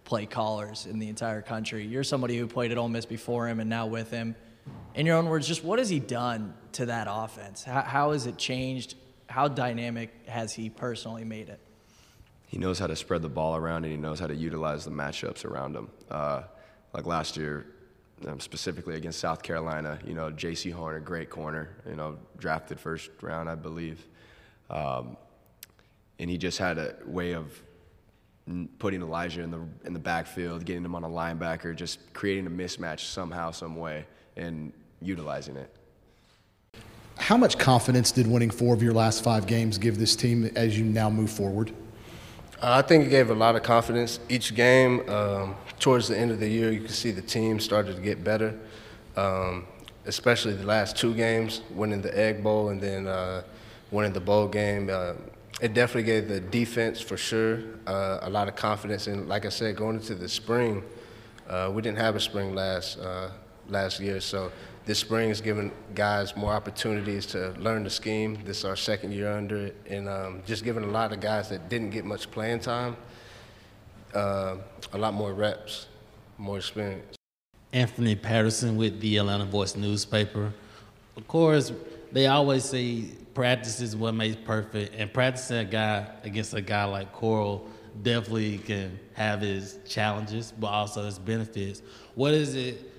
[0.04, 1.86] play callers in the entire country.
[1.86, 4.36] You're somebody who played at Ole Miss before him and now with him.
[4.96, 7.64] In your own words, just what has he done to that offense?
[7.64, 8.96] How, how has it changed?
[9.34, 11.60] How dynamic has he personally made it?
[12.54, 14.92] he knows how to spread the ball around and he knows how to utilize the
[14.92, 15.90] matchups around him.
[16.12, 16.44] Uh,
[16.94, 17.66] like last year,
[18.28, 22.80] um, specifically against South Carolina, you know, Jaycee Horn, a great corner, you know, drafted
[22.80, 24.06] first round, I believe.
[24.70, 25.18] Um,
[26.20, 27.60] and he just had a way of
[28.78, 32.52] putting Elijah in the in the backfield, getting him on a linebacker, just creating a
[32.52, 34.06] mismatch somehow, some way,
[34.38, 35.76] and utilizing it.
[37.18, 40.78] How much confidence did winning four of your last five games give this team as
[40.78, 41.72] you now move forward?
[42.62, 44.20] Uh, I think it gave a lot of confidence.
[44.30, 47.96] Each game, um, towards the end of the year, you could see the team started
[47.96, 48.58] to get better,
[49.16, 49.66] um,
[50.06, 53.44] especially the last two games, winning the Egg Bowl and then uh,
[53.92, 54.90] winning the bowl game.
[54.92, 55.14] Uh,
[55.62, 59.08] it definitely gave the defense, for sure, uh, a lot of confidence.
[59.08, 60.84] And like I said, going into the spring,
[61.48, 63.30] uh, we didn't have a spring last uh,
[63.70, 64.52] last year, so
[64.86, 68.38] this spring is giving guys more opportunities to learn the scheme.
[68.44, 71.50] This is our second year under it, and um, just giving a lot of guys
[71.50, 72.98] that didn't get much playing time
[74.14, 74.58] uh,
[74.94, 75.88] a lot more reps,
[76.38, 77.16] more experience.
[77.72, 80.54] Anthony Patterson with the Atlanta Voice newspaper.
[81.18, 81.72] Of course,
[82.12, 86.84] they always say practice is what makes perfect, and practicing a guy against a guy
[86.86, 87.66] like Corral
[88.04, 91.82] definitely can have his challenges, but also his benefits.
[92.16, 92.92] What is it?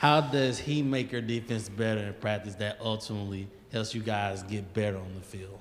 [0.00, 4.72] How does he make your defense better in practice that ultimately helps you guys get
[4.72, 5.58] better on the field?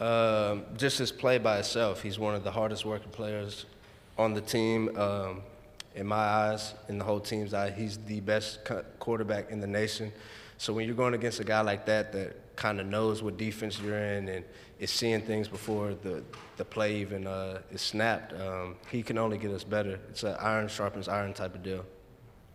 [0.00, 3.66] Um, just his play by itself, he's one of the hardest working players
[4.18, 4.98] on the team.
[4.98, 5.42] Um,
[5.94, 8.58] in my eyes, in the whole team's eye, he's the best
[8.98, 10.12] quarterback in the nation.
[10.58, 13.78] So when you're going against a guy like that, that kind of knows what defense
[13.78, 14.44] you're in and
[14.80, 16.24] is seeing things before the
[16.56, 20.00] the play even uh, is snapped, um, he can only get us better.
[20.10, 21.84] It's an iron sharpens iron type of deal.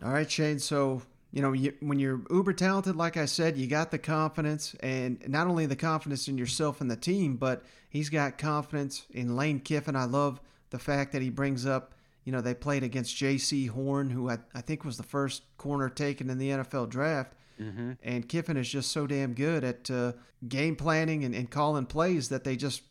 [0.04, 0.60] All right, Shane.
[0.60, 4.76] So, you know, you, when you're uber talented, like I said, you got the confidence,
[4.80, 9.36] and not only the confidence in yourself and the team, but he's got confidence in
[9.36, 9.96] Lane Kiffin.
[9.96, 14.10] I love the fact that he brings up, you know, they played against Jaycee Horn,
[14.10, 17.34] who I, I think was the first corner taken in the NFL draft.
[17.60, 17.94] Mm-hmm.
[18.04, 20.14] And Kiffin is just so damn good at uh,
[20.48, 22.82] game planning and, and calling plays that they just,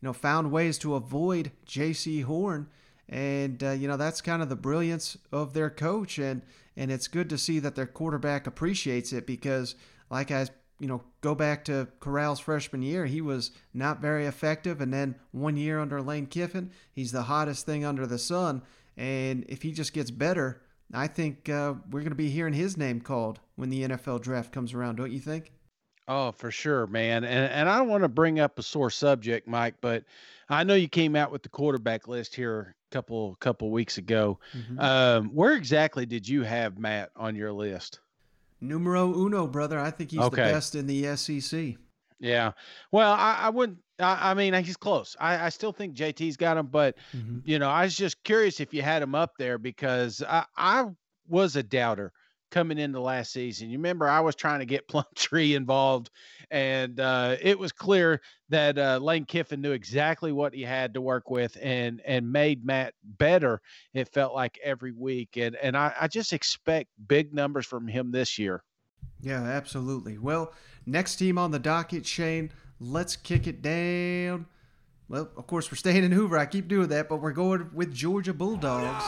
[0.00, 2.68] you know, found ways to avoid Jaycee Horn
[3.08, 6.18] and uh, you know that's kind of the brilliance of their coach.
[6.18, 6.42] And
[6.76, 9.74] and it's good to see that their quarterback appreciates it because
[10.10, 10.46] like I
[10.78, 14.80] you know go back to Corral's freshman year he was not very effective.
[14.80, 18.62] And then one year under Lane Kiffin he's the hottest thing under the sun.
[18.96, 22.76] And if he just gets better I think uh, we're going to be hearing his
[22.76, 25.52] name called when the NFL draft comes around don't you think?
[26.08, 27.24] Oh, for sure, man.
[27.24, 30.04] And and I don't want to bring up a sore subject, Mike, but
[30.48, 34.38] I know you came out with the quarterback list here couple couple weeks ago.
[34.56, 34.80] Mm-hmm.
[34.80, 38.00] Um, where exactly did you have Matt on your list?
[38.60, 39.78] Numero uno, brother.
[39.78, 40.46] I think he's okay.
[40.46, 41.74] the best in the SEC.
[42.18, 42.52] Yeah.
[42.90, 43.78] Well, I, I wouldn't.
[43.98, 45.14] I, I, mean, he's close.
[45.20, 47.38] I, I still think JT's got him, but mm-hmm.
[47.44, 50.86] you know, I was just curious if you had him up there because I, I
[51.28, 52.12] was a doubter
[52.50, 53.70] coming into last season.
[53.70, 56.10] You remember I was trying to get Plumlee involved,
[56.50, 61.00] and uh, it was clear that uh, Lane Kiffin knew exactly what he had to
[61.00, 63.60] work with and and made Matt better.
[63.94, 68.10] It felt like every week, and and I, I just expect big numbers from him
[68.10, 68.62] this year.
[69.20, 70.18] Yeah, absolutely.
[70.18, 70.52] Well,
[70.84, 72.52] next team on the docket, Shane.
[72.78, 74.46] Let's kick it down.
[75.08, 76.36] Well, of course, we're staying in Hoover.
[76.36, 79.04] I keep doing that, but we're going with Georgia Bulldogs.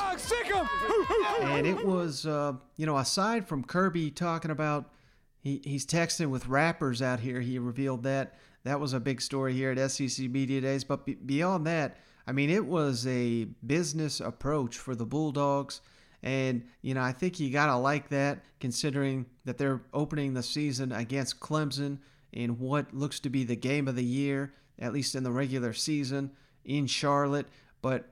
[1.41, 4.93] and it was, uh, you know, aside from Kirby talking about
[5.41, 8.35] he, he's texting with rappers out here, he revealed that.
[8.65, 10.85] That was a big story here at SEC Media Days.
[10.85, 15.81] But be- beyond that, I mean, it was a business approach for the Bulldogs.
[16.23, 20.43] And, you know, I think you got to like that considering that they're opening the
[20.43, 21.99] season against Clemson
[22.33, 25.73] in what looks to be the game of the year at least in the regular
[25.73, 26.31] season.
[26.65, 27.47] in Charlotte.
[27.81, 28.11] But,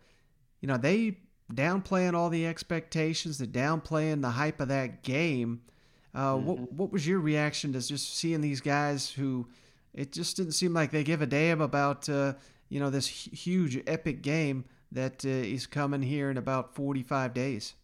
[0.60, 1.18] you know, they
[1.52, 5.62] downplaying all the expectations, they're downplaying the hype of that game.
[6.14, 6.46] Uh, mm-hmm.
[6.46, 9.46] What what was your reaction to just seeing these guys who
[9.94, 12.34] it just didn't seem like they give a damn about uh,
[12.68, 17.74] you know this huge epic game that uh, is coming here in about 45 days?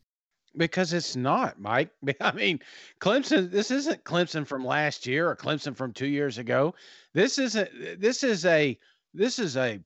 [0.56, 1.90] Because it's not, Mike.
[2.20, 2.60] I mean,
[3.00, 3.50] Clemson.
[3.50, 6.74] This isn't Clemson from last year or Clemson from two years ago.
[7.14, 8.00] This isn't.
[8.00, 8.78] This is a.
[9.14, 9.80] This is a.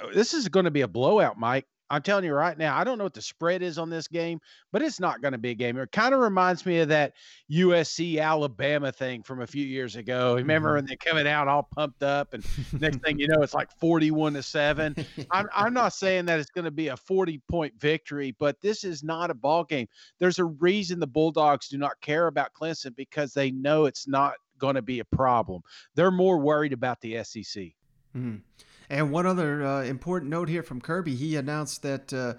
[0.00, 1.66] Uh, this is going to be a blowout, Mike.
[1.92, 4.40] I'm telling you right now, I don't know what the spread is on this game,
[4.72, 5.76] but it's not going to be a game.
[5.76, 7.12] It kind of reminds me of that
[7.50, 10.36] USC Alabama thing from a few years ago.
[10.36, 10.76] Remember mm-hmm.
[10.76, 12.42] when they're coming out all pumped up, and
[12.80, 14.96] next thing you know, it's like 41 to seven.
[15.30, 18.84] I'm, I'm not saying that it's going to be a 40 point victory, but this
[18.84, 19.86] is not a ball game.
[20.18, 24.36] There's a reason the Bulldogs do not care about Clemson because they know it's not
[24.58, 25.60] going to be a problem.
[25.94, 27.64] They're more worried about the SEC.
[28.16, 28.36] Mm-hmm.
[28.92, 32.34] And one other uh, important note here from Kirby, he announced that uh,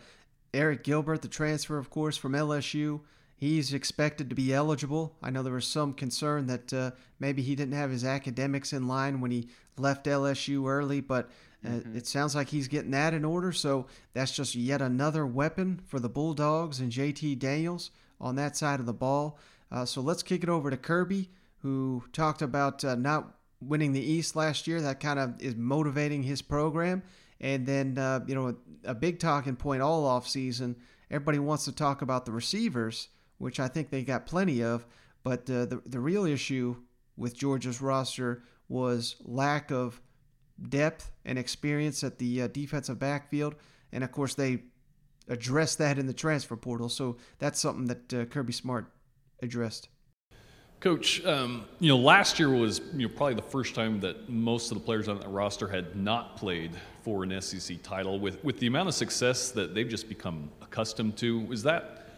[0.54, 3.00] Arik Gilbert, the transfer, of course, from LSU,
[3.36, 5.16] he's expected to be eligible.
[5.24, 8.88] I know there was some concern that uh, maybe he didn't have his academics in
[8.88, 11.32] line when he left LSU early, but
[11.66, 11.98] uh, mm-hmm.
[11.98, 13.52] it sounds like he's getting that in order.
[13.52, 17.90] So that's just yet another weapon for the Bulldogs and JT Daniels
[18.22, 19.40] on that side of the ball.
[19.72, 21.32] Uh, so let's kick it over to Kirby,
[21.64, 23.38] who talked about uh, not
[23.68, 24.82] winning the East last year.
[24.82, 27.04] That kind of is motivating his program.
[27.40, 30.78] And then, uh, you know, a, a, big talking point all off season.
[31.12, 34.86] Everybody wants to talk about the receivers, which I think they got plenty of.
[35.24, 36.78] But uh, the the real issue
[37.18, 40.02] with Georgia's roster was lack of
[40.70, 43.56] depth and experience at the uh, defensive backfield,
[43.92, 44.64] and of course they
[45.28, 46.90] addressed that in the transfer portal.
[46.90, 48.92] So that's something that uh, Kirby Smart
[49.42, 49.90] addressed.
[50.84, 54.70] Coach, um, you know, last year was you know probably the first time that most
[54.70, 56.72] of the players on that roster had not played
[57.04, 58.20] for an SEC title.
[58.20, 62.10] With with the amount of success that they've just become accustomed to, is that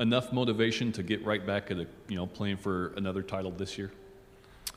[0.00, 3.76] enough motivation to get right back at a, you know playing for another title this
[3.76, 3.92] year?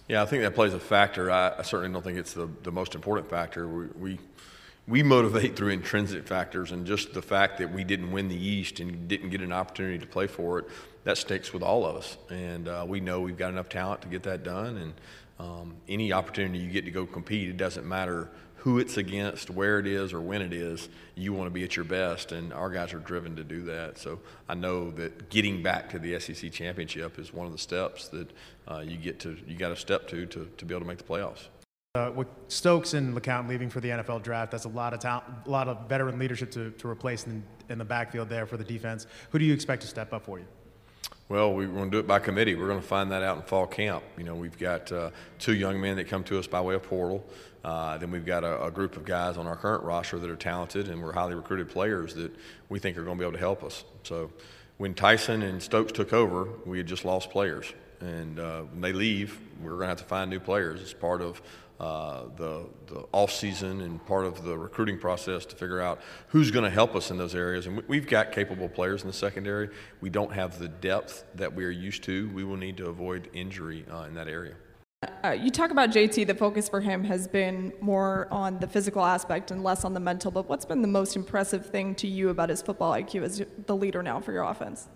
[0.09, 1.31] Yeah, I think that plays a factor.
[1.31, 3.65] I, I certainly don't think it's the, the most important factor.
[3.65, 4.19] We, we
[4.87, 8.79] we motivate through intrinsic factors and just the fact that we didn't win the East
[8.79, 10.65] and didn't get an opportunity to play for it,
[11.03, 12.17] that sticks with all of us.
[12.29, 14.77] And uh, we know we've got enough talent to get that done.
[14.77, 14.93] And
[15.39, 19.77] um, any opportunity you get to go compete, it doesn't matter who it's against, where
[19.77, 22.31] it is, or when it is, you want to be at your best.
[22.31, 23.97] And our guys are driven to do that.
[23.97, 28.07] So I know that getting back to the SEC championship is one of the steps
[28.09, 28.29] that
[28.69, 30.97] uh, you get to, you got to step to, to to be able to make
[30.97, 31.47] the playoffs.
[31.97, 35.23] Uh, with Stokes and LeCounte leaving for the NFL draft, that's a lot of talent,
[35.47, 38.63] a lot of veteran leadership to, to replace in, in the backfield there for the
[38.63, 39.07] defense.
[39.31, 40.45] Who do you expect to step up for you?
[41.27, 42.53] Well, we're going to do it by committee.
[42.53, 44.03] We're going to find that out in fall camp.
[44.15, 46.83] You know, we've got uh, two young men that come to us by way of
[46.83, 47.25] portal.
[47.63, 50.37] Uh, then we've got a, a, group of guys on our current roster that are
[50.37, 52.31] talented and we're highly recruited players that
[52.69, 53.83] we think are going to be able to help us.
[54.03, 54.31] So
[54.77, 57.73] when Tyson and Stokes took over, we had just lost players.
[57.99, 60.81] And uh, when they leave, we're going to have to find new players.
[60.81, 61.41] It's part of
[61.79, 66.49] uh, the, the off season and part of the recruiting process to figure out who's
[66.49, 67.67] going to help us in those areas.
[67.67, 69.69] And we've got capable players in the secondary.
[70.01, 72.29] We don't have the depth that we are used to.
[72.33, 74.55] We will need to avoid injury uh, in that area.
[75.23, 79.05] Uh, you talk about JT, the focus for him has been more on the physical
[79.05, 82.29] aspect and less on the mental, but what's been the most impressive thing to you
[82.29, 84.87] about his football IQ as the leader now for your offense?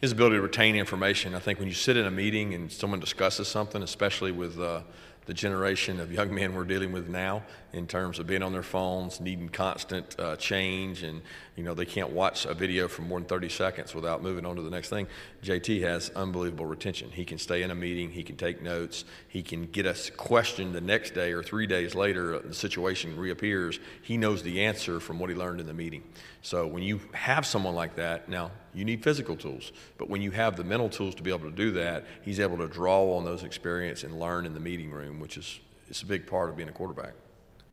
[0.00, 1.34] His ability to retain information.
[1.34, 4.82] I think when you sit in a meeting and someone discusses something, especially with uh,
[5.26, 8.62] the generation of young men we're dealing with now in terms of being on their
[8.62, 11.22] phones, needing constant uh, change, and
[11.56, 14.56] you know they can't watch a video for more than 30 seconds without moving on
[14.56, 15.06] to the next thing.
[15.42, 17.10] JT has unbelievable retention.
[17.10, 20.72] He can stay in a meeting, he can take notes, he can get a question
[20.72, 22.36] the next day or three days later.
[22.36, 23.78] Uh, the situation reappears.
[24.02, 26.02] He knows the answer from what he learned in the meeting.
[26.42, 30.30] So when you have someone like that, now you need physical tools, but when you
[30.30, 33.24] have the mental tools to be able to do that, he's able to draw on
[33.24, 36.56] those experience and learn in the meeting room, which is it's a big part of
[36.56, 37.12] being a quarterback.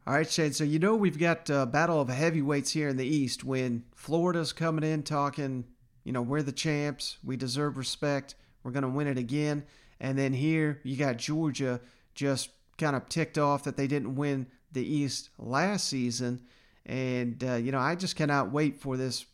[0.06, 0.54] All right, Shane.
[0.54, 3.44] So you know we've got a battle of heavyweights here in the East.
[3.44, 5.66] When Florida's coming in talking,
[6.04, 9.64] you know we're the champs, we deserve respect, we're going to win it again,
[10.00, 11.80] and then here you got Georgia
[12.16, 16.42] just kind of ticked off that they didn't win the East last season,
[16.86, 19.26] and uh, you know I just cannot wait for this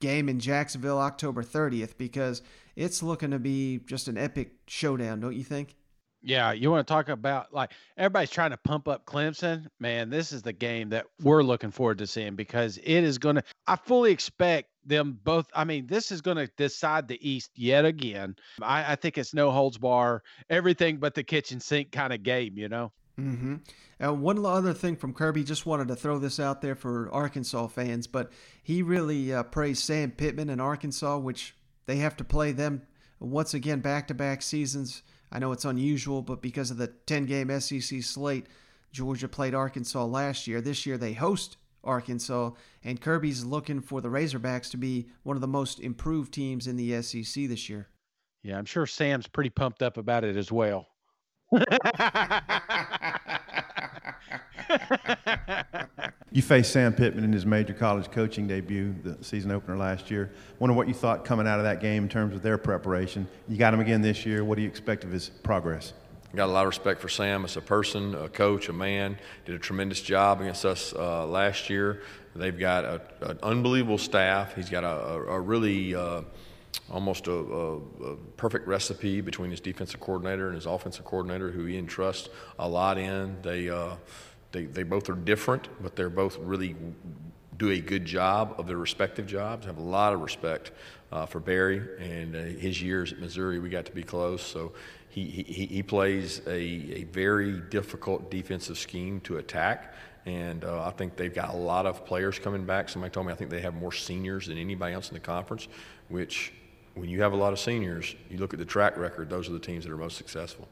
[0.00, 2.42] game in Jacksonville October 30th because
[2.76, 5.76] it's looking to be just an epic showdown, don't you think?
[6.22, 9.66] Yeah, you want to talk about like everybody's trying to pump up Clemson.
[9.78, 13.36] Man, this is the game that we're looking forward to seeing because it is going
[13.36, 15.46] to, I fully expect them both.
[15.54, 18.36] I mean, this is going to decide the East yet again.
[18.60, 22.58] I, I think it's no holds bar, everything but the kitchen sink kind of game,
[22.58, 22.92] you know?
[23.20, 23.56] Mm-hmm.
[24.02, 27.66] Uh, one other thing from Kirby, just wanted to throw this out there for Arkansas
[27.68, 31.54] fans, but he really uh, praised Sam Pittman and Arkansas, which
[31.86, 32.82] they have to play them
[33.18, 35.02] once again back to back seasons.
[35.30, 38.46] I know it's unusual, but because of the 10 game SEC slate,
[38.92, 40.60] Georgia played Arkansas last year.
[40.60, 42.50] This year they host Arkansas,
[42.82, 46.76] and Kirby's looking for the Razorbacks to be one of the most improved teams in
[46.76, 47.88] the SEC this year.
[48.42, 50.88] Yeah, I'm sure Sam's pretty pumped up about it as well.
[56.30, 60.30] you faced Sam Pittman in his major college coaching debut, the season opener last year.
[60.60, 63.26] Wonder what you thought coming out of that game in terms of their preparation.
[63.48, 64.44] You got him again this year.
[64.44, 65.92] What do you expect of his progress?
[66.36, 69.18] got a lot of respect for Sam as a person, a coach, a man.
[69.44, 72.02] Did a tremendous job against us uh, last year.
[72.36, 74.54] They've got a, an unbelievable staff.
[74.54, 76.22] He's got a, a, a really uh,
[76.90, 81.76] almost a, a, perfect recipe between his defensive coordinator and his offensive coordinator, who he
[81.76, 82.28] entrusts
[82.58, 83.36] a lot in.
[83.42, 83.96] They uh,
[84.52, 86.76] they they both are different, but they're both really
[87.56, 89.66] do a good job of their respective jobs.
[89.66, 90.72] I have a lot of respect
[91.12, 93.58] uh, for Barry and uh, his years at Missouri.
[93.58, 94.72] We got to be close, so
[95.10, 99.94] he, he, he plays a, a very difficult defensive scheme to attack.
[100.24, 102.88] And uh, I think they've got a lot of players coming back.
[102.88, 105.66] Somebody told me I think they have more seniors than anybody else in the conference,
[106.08, 106.52] which,
[106.94, 109.52] when you have a lot of seniors, you look at the track record, those are
[109.52, 110.68] the teams that are most successful.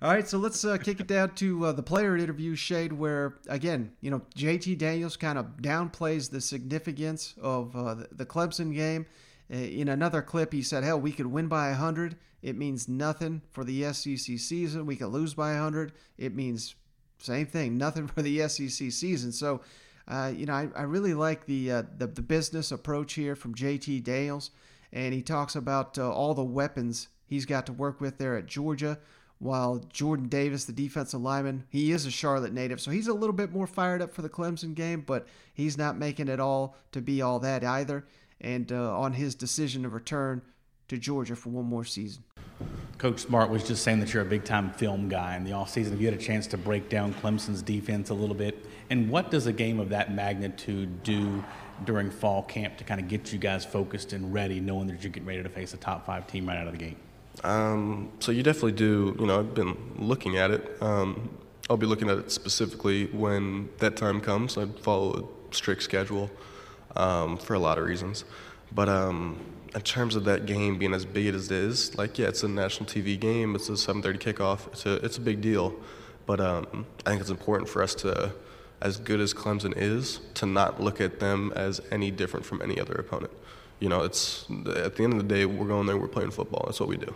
[0.00, 3.34] All right, so let's uh, kick it down to uh, the player interview, Shane, where,
[3.48, 9.06] again, you know, JT Daniels kind of downplays the significance of uh, the Clemson game.
[9.52, 13.40] Uh, in another clip, he said, hell, we could win by 100 it means nothing
[13.50, 14.84] for the SEC season.
[14.84, 15.92] We could lose by 100.
[16.18, 16.74] It means
[17.18, 19.32] same thing, nothing for the SEC season.
[19.32, 19.62] So,
[20.08, 23.54] uh, you know, I, I really like the, uh, the, the business approach here from
[23.54, 24.50] JT Daniels,
[24.92, 28.46] and he talks about uh, all the weapons he's got to work with there at
[28.46, 28.98] Georgia.
[29.38, 33.32] While Jordan Davis, the defensive lineman, he is a Charlotte native, so he's a little
[33.32, 37.00] bit more fired up for the Clemson game, but he's not making it all to
[37.00, 38.04] be all that either.
[38.40, 40.42] And uh, on his decision to return
[40.88, 42.22] to Georgia for one more season.
[42.98, 45.90] Coach Smart was just saying that you're a big time film guy in the offseason.
[45.90, 48.66] Have you had a chance to break down Clemson's defense a little bit?
[48.90, 51.42] And what does a game of that magnitude do
[51.84, 55.12] during fall camp to kind of get you guys focused and ready, knowing that you're
[55.12, 56.96] getting ready to face a top five team right out of the gate?
[57.44, 59.16] Um, so you definitely do.
[59.18, 60.76] You know, I've been looking at it.
[60.80, 61.30] Um,
[61.70, 64.58] I'll be looking at it specifically when that time comes.
[64.58, 66.30] I follow a strict schedule
[66.96, 68.24] um, for a lot of reasons,
[68.72, 69.40] but um,
[69.74, 72.48] in terms of that game being as big as it is, like yeah, it's a
[72.48, 73.54] national TV game.
[73.54, 74.66] It's a 7:30 kickoff.
[74.68, 75.74] It's a it's a big deal,
[76.26, 78.32] but um, I think it's important for us to,
[78.82, 82.78] as good as Clemson is, to not look at them as any different from any
[82.78, 83.32] other opponent.
[83.78, 84.44] You know, it's
[84.76, 85.96] at the end of the day, we're going there.
[85.96, 86.64] We're playing football.
[86.66, 87.14] That's what we do.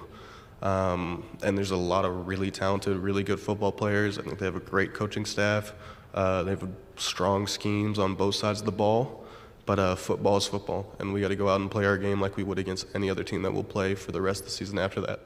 [0.62, 4.18] Um, and there's a lot of really talented, really good football players.
[4.18, 5.74] I think they have a great coaching staff.
[6.14, 9.24] Uh, they have strong schemes on both sides of the ball.
[9.66, 12.20] But uh, football is football, and we got to go out and play our game
[12.20, 14.52] like we would against any other team that we'll play for the rest of the
[14.52, 15.18] season after that.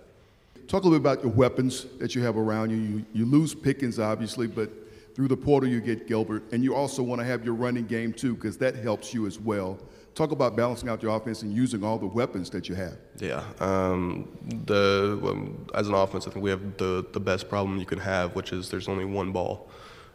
[0.66, 2.78] Talk a little bit about your weapons that you have around you.
[2.78, 4.70] You, you lose Pickens, obviously, but
[5.20, 8.10] through the portal you get Gilbert, and you also want to have your running game
[8.10, 9.78] too, because that helps you as well.
[10.14, 12.96] Talk about balancing out your offense and using all the weapons that you have.
[13.18, 17.78] Yeah, um, the um, as an offense, I think we have the the best problem
[17.78, 19.68] you can have, which is there's only one ball.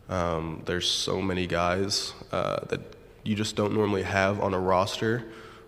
[0.10, 2.82] Um, there's so many guys uh, that
[3.22, 5.24] you just don't normally have on a roster.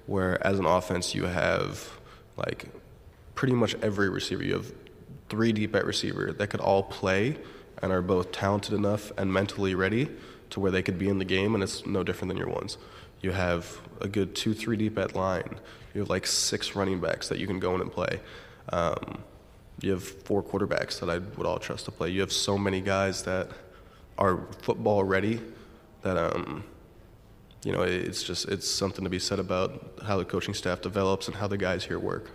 [0.08, 1.88] Where as an offense, you have
[2.38, 2.66] like
[3.36, 4.44] pretty much every receiver.
[4.44, 4.74] You have
[5.30, 7.38] three deep at receiver that could all play
[7.82, 10.10] and are both talented enough and mentally ready
[10.50, 12.78] to where they could be in the game, and it's no different than your ones.
[13.22, 15.60] You have a good two, three deep at line.
[15.94, 18.20] You have like six running backs that you can go in and play.
[18.70, 19.24] Um,
[19.82, 22.10] you have four quarterbacks that I would all trust to play.
[22.10, 23.50] You have so many guys that
[24.18, 25.42] are football ready
[26.02, 26.64] that um,
[27.64, 31.28] you know, it's just it's something to be said about how the coaching staff develops
[31.28, 32.32] and how the guys here work.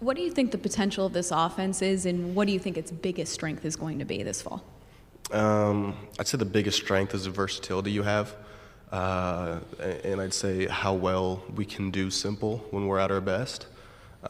[0.00, 2.78] What do you think the potential of this offense is, and what do you think
[2.78, 4.62] its biggest strength is going to be this fall?
[5.32, 8.36] Um, I'd say the biggest strength is the versatility you have,
[8.92, 9.58] uh,
[10.04, 13.66] and I'd say how well we can do simple when we're at our best.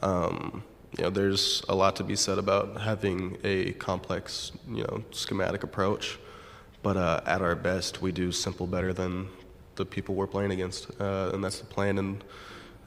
[0.03, 0.65] Um,
[0.97, 5.63] you know, there's a lot to be said about having a complex, you know, schematic
[5.65, 6.19] approach.
[6.83, 9.29] But uh, at our best, we do simple better than
[9.75, 11.99] the people we're playing against, uh, and that's the plan.
[11.99, 12.25] And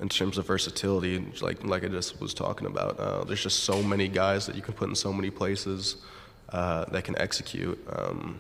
[0.02, 3.82] in terms of versatility, like like I just was talking about, uh, there's just so
[3.82, 5.98] many guys that you can put in so many places
[6.50, 7.80] uh, that can execute.
[7.96, 8.40] Um,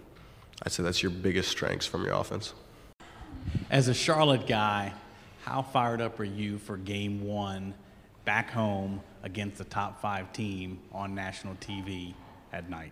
[0.64, 2.53] I'd say that's your biggest strengths from your offense.
[3.70, 4.93] As a Charlotte guy,
[5.43, 7.74] how fired up are you for Game One
[8.26, 12.14] back home against the top five team on national TV
[12.51, 12.91] at night?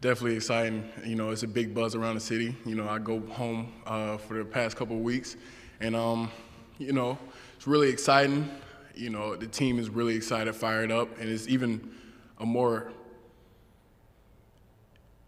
[0.00, 0.88] definitely exciting.
[1.04, 2.54] You know, it's a big buzz around the city.
[2.64, 5.36] You know, I go home uh, for the past couple of weeks,
[5.80, 6.30] and um,
[6.78, 7.18] you know,
[7.66, 8.48] it's really exciting.
[8.94, 11.90] You know, the team is really excited, fired up, and it's even
[12.38, 12.92] a more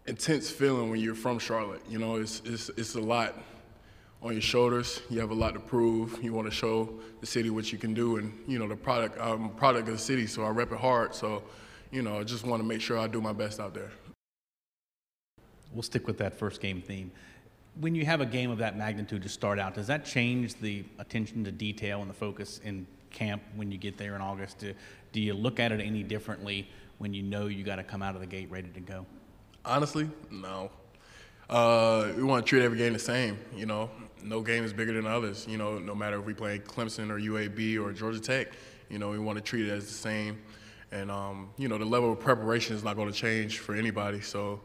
[0.07, 1.81] intense feeling when you're from Charlotte.
[1.89, 3.35] You know, it's it's it's a lot
[4.23, 5.01] on your shoulders.
[5.09, 6.23] You have a lot to prove.
[6.23, 9.17] You want to show the city what you can do, and you know, the product.
[9.19, 11.13] I'm a product of the city, so I rep it hard.
[11.13, 11.43] So,
[11.91, 13.91] you know, I just want to make sure I do my best out there.
[15.73, 17.11] We'll stick with that first game theme.
[17.79, 20.83] When you have a game of that magnitude to start out, does that change the
[20.97, 24.59] attention to detail and the focus in camp when you get there in August?
[24.59, 24.73] Do,
[25.13, 26.67] do you look at it any differently
[26.97, 29.05] when you know you got to come out of the gate ready to go?
[29.63, 30.69] Honestly, no.
[31.49, 33.37] Uh, we want to treat every game the same.
[33.55, 33.89] You know,
[34.23, 35.47] no game is bigger than others.
[35.49, 38.49] You know, no matter if we play Clemson or UAB or Georgia Tech,
[38.89, 40.37] you know, we want to treat it as the same.
[40.91, 44.21] And um, you know, the level of preparation is not going to change for anybody.
[44.21, 44.59] So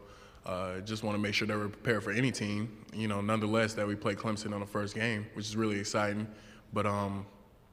[0.45, 2.85] uh, just want to make sure that we're prepared for any team.
[2.93, 6.27] You know, nonetheless, that we play Clemson on the first game, which is really exciting.
[6.71, 7.25] But um,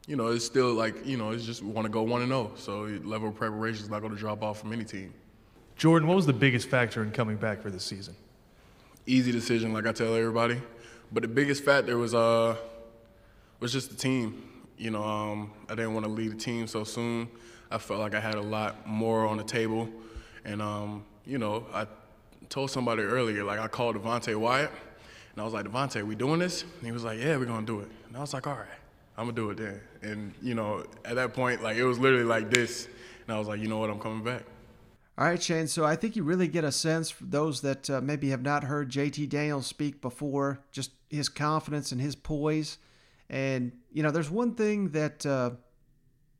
[0.07, 2.31] you know, it's still like you know, it's just we want to go one and
[2.31, 2.53] zero.
[2.53, 2.57] Oh.
[2.57, 5.12] So level of preparation is not going to drop off from any team.
[5.77, 8.14] Jordan, what was the biggest factor in coming back for this season?
[9.07, 10.61] Easy decision, like I tell everybody.
[11.12, 12.57] But the biggest factor was uh
[13.61, 14.49] was just the team.
[14.79, 17.29] You know, um, I didn't want to leave the team so soon.
[17.70, 19.89] I felt like I had a lot more on the table,
[20.45, 21.87] and um, you know, I
[22.53, 24.70] told somebody earlier, like I called Devonte Wyatt,
[25.32, 26.62] and I was like, Devonte, we doing this?
[26.62, 27.88] And he was like, Yeah, we're gonna do it.
[28.07, 28.78] And I was like, All right,
[29.16, 29.80] I'm gonna do it then.
[30.03, 32.88] And you know, at that point, like it was literally like this,
[33.26, 33.90] and I was like, You know what?
[33.90, 34.42] I'm coming back.
[35.16, 35.66] All right, Shane.
[35.66, 38.64] So I think you really get a sense for those that uh, maybe have not
[38.64, 42.78] heard JT Daniels speak before, just his confidence and his poise.
[43.28, 45.50] And, you know, there's one thing that, uh,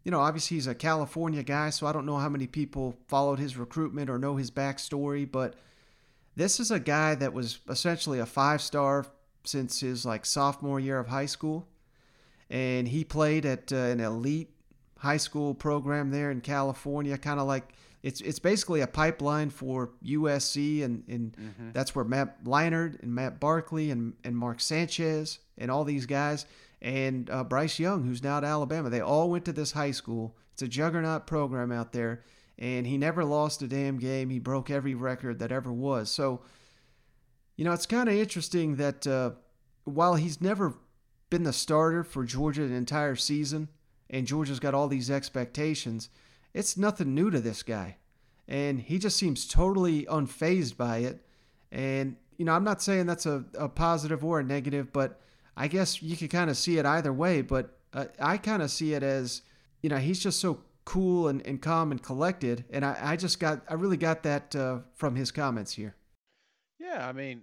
[0.05, 3.39] you know, obviously he's a California guy, so I don't know how many people followed
[3.39, 5.55] his recruitment or know his backstory, but
[6.37, 9.07] this is a guy that was essentially a five star
[9.45, 11.67] since his like sophomore year of high school.
[12.51, 14.51] And he played at uh, an elite
[14.99, 19.91] high school program there in California, kind of like it's it's basically a pipeline for
[20.05, 21.71] USC, and, and mm-hmm.
[21.73, 26.47] that's where Matt Leinart and Matt Barkley and, and Mark Sanchez and all these guys
[26.83, 30.37] and uh, Bryce Young, who's now at Alabama, they all went to this high school.
[30.53, 32.25] It's a juggernaut program out there,
[32.59, 34.31] and he never lost a damn game.
[34.31, 36.11] He broke every record that ever was.
[36.11, 36.43] So,
[37.57, 39.33] you know, it's kind of interesting that uh,
[39.85, 40.75] while he's never
[41.31, 43.69] been the starter for Georgia an entire season,
[44.11, 46.09] and Georgia's got all these expectations–
[46.55, 47.97] it's nothing new to this guy.
[48.49, 51.25] And he just seems totally unfazed by it.
[51.71, 55.21] And, you know, I'm not saying that's a, a positive or a negative, but
[55.57, 57.41] I guess you could kind of see it either way.
[57.41, 59.43] But uh, I kind of see it as,
[59.83, 62.65] you know, he's just so cool and, and calm and collected.
[62.71, 65.97] And I, I just got, I really got that uh, from his comments here.
[66.79, 67.07] Yeah.
[67.07, 67.43] I mean,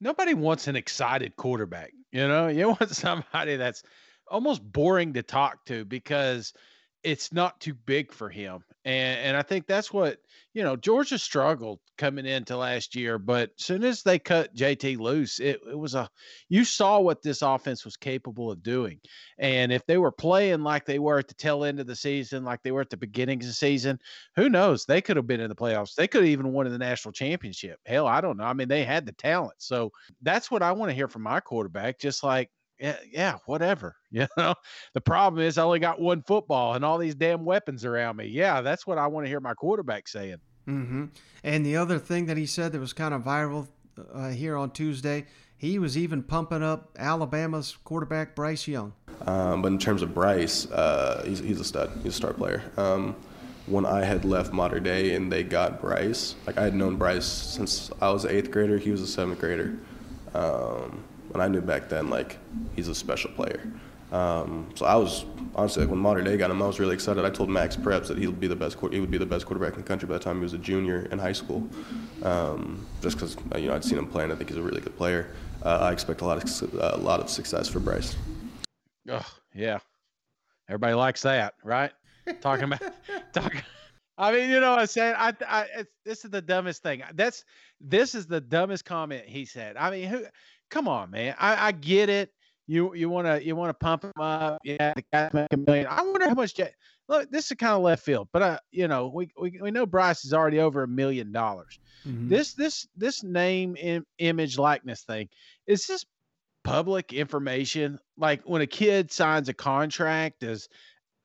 [0.00, 1.92] nobody wants an excited quarterback.
[2.12, 3.82] You know, you want somebody that's
[4.30, 6.52] almost boring to talk to because–
[7.04, 8.64] it's not too big for him.
[8.86, 10.18] And and I think that's what,
[10.52, 14.98] you know, Georgia struggled coming into last year, but as soon as they cut JT
[14.98, 16.08] loose, it, it was a
[16.48, 19.00] you saw what this offense was capable of doing.
[19.38, 22.44] And if they were playing like they were at the tail end of the season,
[22.44, 23.98] like they were at the beginning of the season,
[24.36, 24.84] who knows?
[24.84, 25.94] They could have been in the playoffs.
[25.94, 27.78] They could have even won the national championship.
[27.86, 28.44] Hell, I don't know.
[28.44, 29.54] I mean, they had the talent.
[29.58, 29.92] So
[30.22, 33.96] that's what I want to hear from my quarterback, just like yeah, yeah, whatever.
[34.14, 34.54] You know,
[34.92, 38.26] the problem is I only got one football and all these damn weapons around me.
[38.26, 40.36] Yeah, that's what I want to hear my quarterback saying.
[40.68, 41.06] Mm-hmm.
[41.42, 43.66] And the other thing that he said that was kind of viral
[44.12, 48.92] uh, here on Tuesday, he was even pumping up Alabama's quarterback Bryce Young.
[49.26, 51.90] Um, but in terms of Bryce, uh, he's, he's a stud.
[52.04, 52.62] He's a star player.
[52.76, 53.16] Um,
[53.66, 57.26] when I had left Mater Dei and they got Bryce, like I had known Bryce
[57.26, 58.78] since I was an eighth grader.
[58.78, 59.76] He was a seventh grader.
[60.34, 61.02] Um,
[61.34, 62.38] and I knew back then like
[62.74, 63.60] he's a special player.
[64.12, 65.24] Um, so I was
[65.56, 67.24] honestly like, when Mater Dei got him, I was really excited.
[67.24, 68.78] I told Max Preps that he'll be the best.
[68.92, 70.58] He would be the best quarterback in the country by the time he was a
[70.58, 71.68] junior in high school.
[72.22, 74.62] Um, just because uh, you know I'd seen him play and I think he's a
[74.62, 75.34] really good player.
[75.64, 78.14] Uh, I expect a lot of uh, a lot of success for Bryce.
[79.10, 79.78] Oh yeah,
[80.68, 81.92] everybody likes that, right?
[82.40, 82.82] Talking about
[83.32, 83.62] talking.
[84.16, 85.16] I mean, you know what I'm saying?
[85.18, 87.02] I, I, this is the dumbest thing.
[87.14, 87.44] That's
[87.80, 89.76] this is the dumbest comment he said.
[89.76, 90.24] I mean, who?
[90.70, 91.34] Come on, man.
[91.38, 92.30] I, I get it.
[92.66, 94.58] You you want to you want to pump him up.
[94.64, 95.86] Yeah, the guy's make a million.
[95.88, 96.58] I wonder how much.
[97.06, 99.84] Look, this is kind of left field, but uh, you know, we, we we know
[99.84, 101.78] Bryce is already over a million dollars.
[102.06, 102.28] Mm-hmm.
[102.28, 105.28] This this this name Im- image likeness thing
[105.66, 106.06] is this
[106.64, 107.98] public information.
[108.16, 110.68] Like when a kid signs a contract, does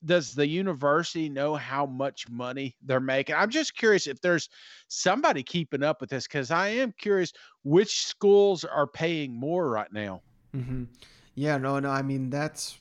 [0.05, 3.35] does the university know how much money they're making?
[3.35, 4.49] I'm just curious if there's
[4.87, 7.33] somebody keeping up with this because I am curious
[7.63, 10.21] which schools are paying more right now.
[10.55, 10.85] Mm-hmm.
[11.35, 11.89] Yeah, no, no.
[11.89, 12.79] I mean, that's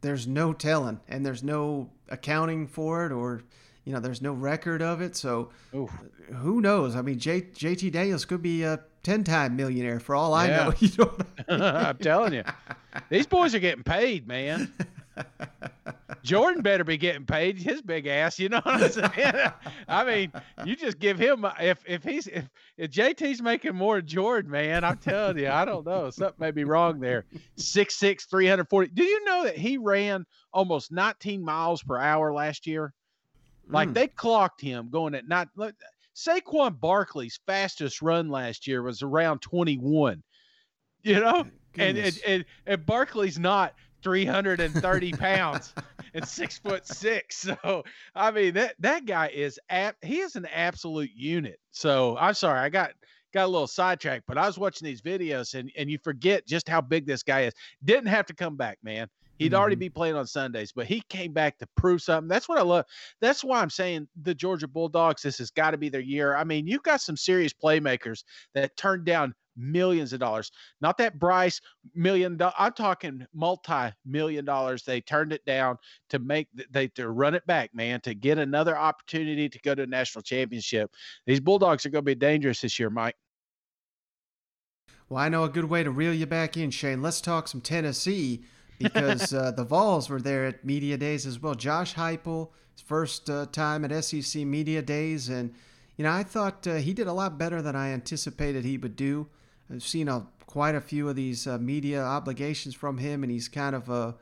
[0.00, 3.42] there's no telling, and there's no accounting for it, or
[3.84, 5.16] you know, there's no record of it.
[5.16, 5.90] So Oof.
[6.34, 6.96] who knows?
[6.96, 10.72] I mean, J, JT Daniels could be a ten-time millionaire for all I know.
[10.80, 11.16] You know
[11.48, 11.62] I mean?
[11.62, 12.44] I'm telling you,
[13.08, 14.72] these boys are getting paid, man.
[16.26, 17.56] Jordan better be getting paid.
[17.56, 19.50] His big ass, you know what I'm saying?
[19.88, 20.32] I mean,
[20.64, 24.84] you just give him if if he's if, if JT's making more than Jordan, man.
[24.84, 26.10] I'm telling you, I don't know.
[26.10, 27.24] Something may be wrong there.
[27.56, 28.90] Six six, three hundred forty.
[28.92, 32.92] Do you know that he ran almost 19 miles per hour last year?
[33.68, 33.94] Like Mm.
[33.94, 35.48] they clocked him going at not.
[35.56, 35.74] look,
[36.14, 40.22] Saquon Barkley's fastest run last year was around 21.
[41.02, 41.46] You know,
[41.78, 45.74] and and, and and Barkley's not 330 pounds
[46.14, 47.46] and six foot six.
[47.66, 47.84] So
[48.14, 51.58] I mean that that guy is ab- he is an absolute unit.
[51.70, 52.92] So I'm sorry, I got
[53.32, 56.68] got a little sidetracked, but I was watching these videos and and you forget just
[56.68, 57.54] how big this guy is.
[57.84, 59.08] Didn't have to come back, man.
[59.38, 59.80] He'd already mm-hmm.
[59.80, 62.28] be playing on Sundays, but he came back to prove something.
[62.28, 62.86] That's what I love.
[63.20, 66.34] That's why I'm saying the Georgia Bulldogs, this has got to be their year.
[66.34, 70.52] I mean, you've got some serious playmakers that turned down millions of dollars.
[70.80, 71.60] Not that Bryce
[71.94, 72.38] million.
[72.58, 74.82] I'm talking multi-million dollars.
[74.82, 75.78] They turned it down
[76.10, 79.82] to make they to run it back, man, to get another opportunity to go to
[79.82, 80.90] a national championship.
[81.26, 83.16] These Bulldogs are going to be dangerous this year, Mike.
[85.08, 87.00] Well, I know a good way to reel you back in, Shane.
[87.00, 88.44] Let's talk some Tennessee
[88.78, 91.54] because uh, the Vols were there at Media Days as well.
[91.54, 95.54] Josh Heupel, his first uh, time at SEC Media Days, and
[95.96, 98.96] you know I thought uh, he did a lot better than I anticipated he would
[98.96, 99.28] do.
[99.70, 103.48] I've seen a, quite a few of these uh, media obligations from him, and he's
[103.48, 104.14] kind of a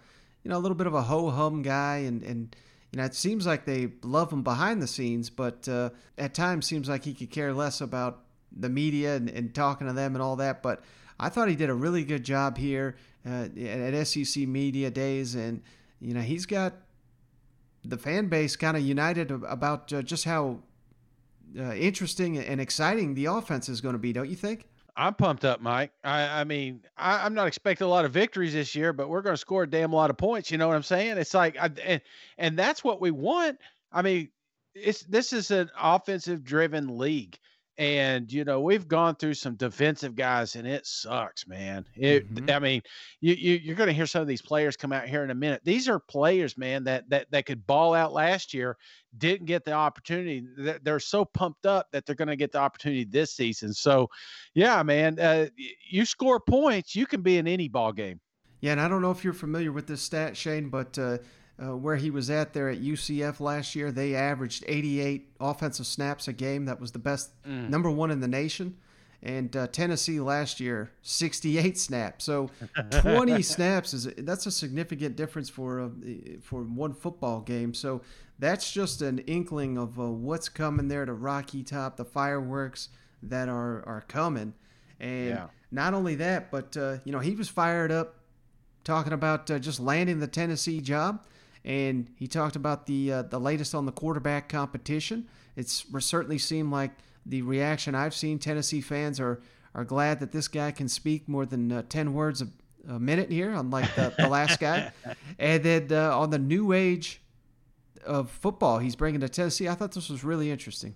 [0.43, 2.57] you know a little bit of a ho hum guy, and and
[2.93, 6.67] you know it seems like they love him behind the scenes, but uh, at times
[6.67, 8.25] seems like he could care less about
[8.57, 10.63] the media and, and talking to them and all that.
[10.63, 10.83] But
[11.19, 15.63] I thought he did a really good job here uh, at SEC Media Days, and
[16.01, 16.75] you know he's got
[17.85, 20.61] the fan base kind of united about uh, just how
[21.59, 24.13] uh, interesting and exciting the offense is going to be.
[24.13, 24.67] Don't you think?
[24.97, 25.93] I'm pumped up, Mike.
[26.05, 29.23] I, I mean, I, I'm not expecting a lot of victories this year, but we're
[29.23, 30.51] going to score a damn lot of points.
[30.51, 31.19] You know what I'm saying?
[31.19, 32.01] It's like, I, and,
[32.39, 33.59] and that's what we want.
[33.93, 34.29] I mean,
[34.75, 37.39] it's this is an offensive driven league.
[37.77, 41.85] And you know we've gone through some defensive guys, and it sucks, man.
[41.97, 42.83] It, I mean,
[43.20, 45.35] you, you you're going to hear some of these players come out here in a
[45.35, 45.62] minute.
[45.64, 48.77] These are players, man, that that that could ball out last year,
[49.18, 50.45] didn't get the opportunity.
[50.57, 53.72] They're- They're so pumped up that they're going to get the opportunity this season.
[53.75, 54.09] So,
[54.55, 55.47] yeah, man, uh,
[55.91, 58.20] you score points, you can be in any ball game.
[58.61, 61.18] Yeah, and I don't know if you're familiar with this stat, Shane, but uh,
[61.63, 66.27] uh, where he was at there at UCF last year, they averaged 88 offensive snaps
[66.29, 66.65] a game.
[66.65, 67.69] That was the best, Mm.
[67.69, 68.77] number one in the nation.
[69.23, 72.25] And uh, Tennessee last year, 68 snaps.
[72.25, 72.51] So
[72.91, 75.91] 20 snaps is that's a significant difference for a,
[76.43, 77.73] for one football game.
[77.73, 78.03] So
[78.39, 82.91] that's just an inkling of uh, what's coming there to Rocky Top, the fireworks
[83.23, 84.53] that are are coming.
[85.01, 85.47] And Yeah.
[85.71, 88.17] not only that, but uh, you know he was fired up
[88.83, 91.25] talking about uh, just landing the Tennessee job,
[91.65, 95.29] and he talked about the uh, the latest on the quarterback competition.
[95.57, 96.91] It's certainly seemed like
[97.25, 98.39] the reaction I've seen.
[98.39, 99.41] Tennessee fans are
[99.75, 102.49] are glad that this guy can speak more than uh, ten words a,
[102.89, 104.93] a minute here, unlike the, the last guy.
[105.39, 107.21] And then uh, on the new age
[108.07, 109.69] of football, he's bringing to Tennessee.
[109.69, 110.95] I thought this was really interesting.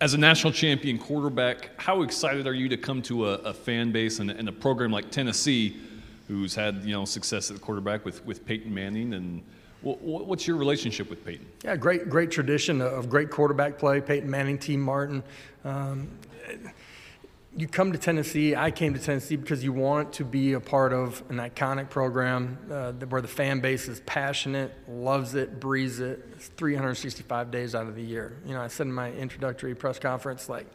[0.00, 3.92] As a national champion quarterback, how excited are you to come to a, a fan
[3.92, 5.76] base and, and a program like Tennessee,
[6.28, 9.12] who's had you know success at the quarterback with, with Peyton Manning?
[9.14, 9.53] And wh- wh-
[9.84, 11.46] what's your relationship with Peyton?
[11.64, 14.00] Yeah, great, great tradition of great quarterback play.
[14.00, 15.22] Peyton Manning, Tee Martin.
[15.64, 16.10] Um,
[17.56, 18.56] you come to Tennessee.
[18.56, 22.58] I came to Tennessee because you want to be a part of an iconic program
[22.70, 26.26] uh, where the fan base is passionate, loves it, breathes it.
[26.32, 28.38] It's 365 days out of the year.
[28.44, 30.66] You know, I said in my introductory press conference, like,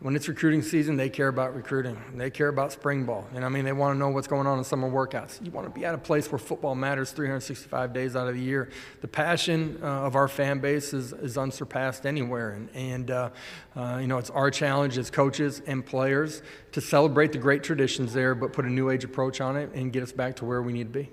[0.00, 1.96] when it's recruiting season, they care about recruiting.
[2.14, 3.26] They care about spring ball.
[3.34, 5.42] And I mean, they want to know what's going on in summer workouts.
[5.42, 8.40] You want to be at a place where football matters 365 days out of the
[8.40, 8.68] year.
[9.00, 12.50] The passion uh, of our fan base is, is unsurpassed anywhere.
[12.50, 13.30] And, and uh,
[13.74, 16.42] uh, you know, it's our challenge as coaches and players
[16.72, 19.94] to celebrate the great traditions there, but put a new age approach on it and
[19.94, 21.10] get us back to where we need to be.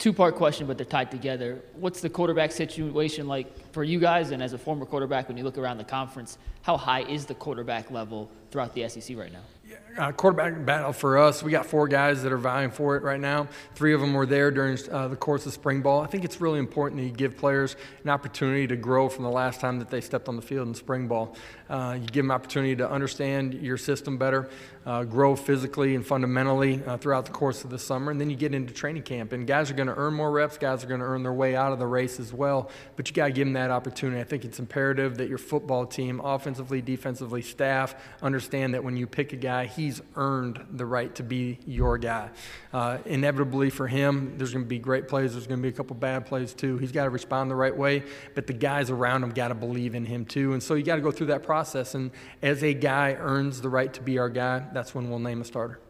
[0.00, 1.60] Two part question, but they're tied together.
[1.74, 4.30] What's the quarterback situation like for you guys?
[4.30, 7.34] And as a former quarterback, when you look around the conference, how high is the
[7.34, 9.42] quarterback level throughout the SEC right now?
[9.98, 11.42] Uh, quarterback battle for us.
[11.42, 13.48] We got four guys that are vying for it right now.
[13.74, 16.00] Three of them were there during uh, the course of spring ball.
[16.00, 19.30] I think it's really important that you give players an opportunity to grow from the
[19.30, 21.36] last time that they stepped on the field in spring ball.
[21.68, 24.48] Uh, you give them opportunity to understand your system better,
[24.86, 28.36] uh, grow physically and fundamentally uh, throughout the course of the summer, and then you
[28.36, 29.32] get into training camp.
[29.32, 30.58] And guys are going to earn more reps.
[30.58, 32.70] Guys are going to earn their way out of the race as well.
[32.96, 34.20] But you got to give them that opportunity.
[34.20, 39.06] I think it's imperative that your football team, offensively, defensively, staff, understand that when you
[39.06, 42.28] pick a guy, he's earned the right to be your guy.
[42.72, 45.32] Uh, inevitably for him, there's going to be great plays.
[45.32, 46.76] There's going to be a couple bad plays too.
[46.78, 48.02] He's got to respond the right way,
[48.34, 50.52] but the guys around him got to believe in him too.
[50.52, 51.94] And so you got to go through that process.
[51.94, 52.10] And
[52.42, 55.44] as a guy earns the right to be our guy, that's when we'll name a
[55.44, 55.80] starter.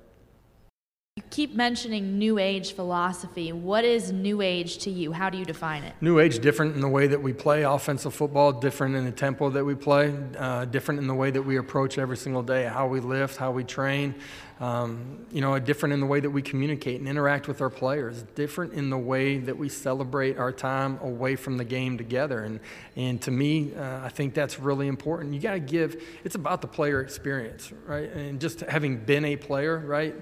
[1.30, 3.52] Keep mentioning new age philosophy.
[3.52, 5.12] What is new age to you?
[5.12, 5.94] How do you define it?
[6.00, 9.50] New age different in the way that we play offensive football, different in the tempo
[9.50, 12.86] that we play, uh, different in the way that we approach every single day, how
[12.86, 14.14] we lift, how we train.
[14.60, 18.24] Um, you know, different in the way that we communicate and interact with our players,
[18.34, 22.44] different in the way that we celebrate our time away from the game together.
[22.44, 22.60] And,
[22.94, 25.32] and to me, uh, I think that's really important.
[25.32, 28.12] You got to give, it's about the player experience, right?
[28.12, 30.14] And just having been a player, right?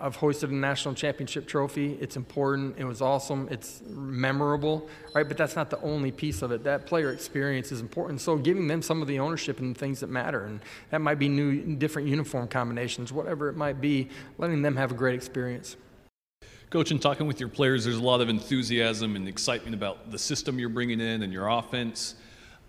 [0.00, 1.98] I've hoisted a national championship trophy.
[2.00, 2.78] It's important.
[2.78, 3.48] It was awesome.
[3.50, 5.26] It's memorable, right?
[5.26, 6.64] But that's not the only piece of it.
[6.64, 8.20] That player experience is important.
[8.20, 11.28] So giving them some of the ownership and things that matter, and that might be
[11.28, 15.76] new, different uniform combinations, whatever it might be, letting them have a great experience.
[16.70, 20.18] Coach, in talking with your players, there's a lot of enthusiasm and excitement about the
[20.18, 22.14] system you're bringing in and your offense.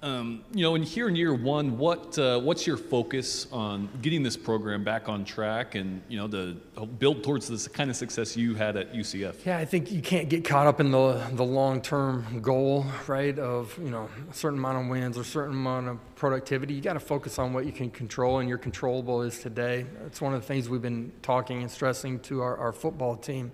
[0.02, 4.24] Um, you know, in here in year one, what uh, what's your focus on getting
[4.24, 8.38] this program back on track and you know to build towards this kind of success
[8.38, 9.46] you had at UCF?
[9.46, 13.38] Yeah, I think you can't get caught up in the the long term goal, right?
[13.38, 16.74] Of you know a certain amount of wins or a certain amount of productivity.
[16.74, 19.86] You got to focus on what you can control, and your controllable is today.
[20.06, 23.52] It's one of the things we've been talking and stressing to our, our football team.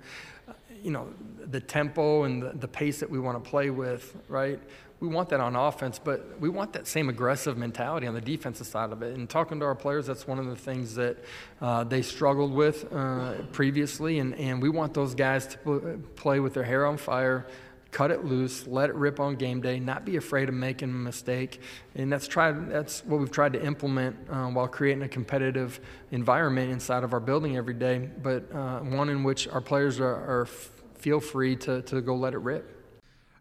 [0.84, 1.08] You know,
[1.40, 4.60] the tempo and the, the pace that we want to play with, right?
[5.06, 8.66] We want that on offense, but we want that same aggressive mentality on the defensive
[8.66, 9.16] side of it.
[9.16, 11.18] And talking to our players, that's one of the things that
[11.62, 16.56] uh, they struggled with uh, previously, and, and we want those guys to play with
[16.56, 17.46] their hair on fire,
[17.92, 20.94] cut it loose, let it rip on game day, not be afraid of making a
[20.94, 21.62] mistake.
[21.94, 22.70] And that's tried.
[22.70, 25.80] That's what we've tried to implement uh, while creating a competitive
[26.12, 30.42] environment inside of our building every day, but uh, one in which our players are,
[30.42, 30.48] are
[30.96, 32.75] feel free to, to go let it rip.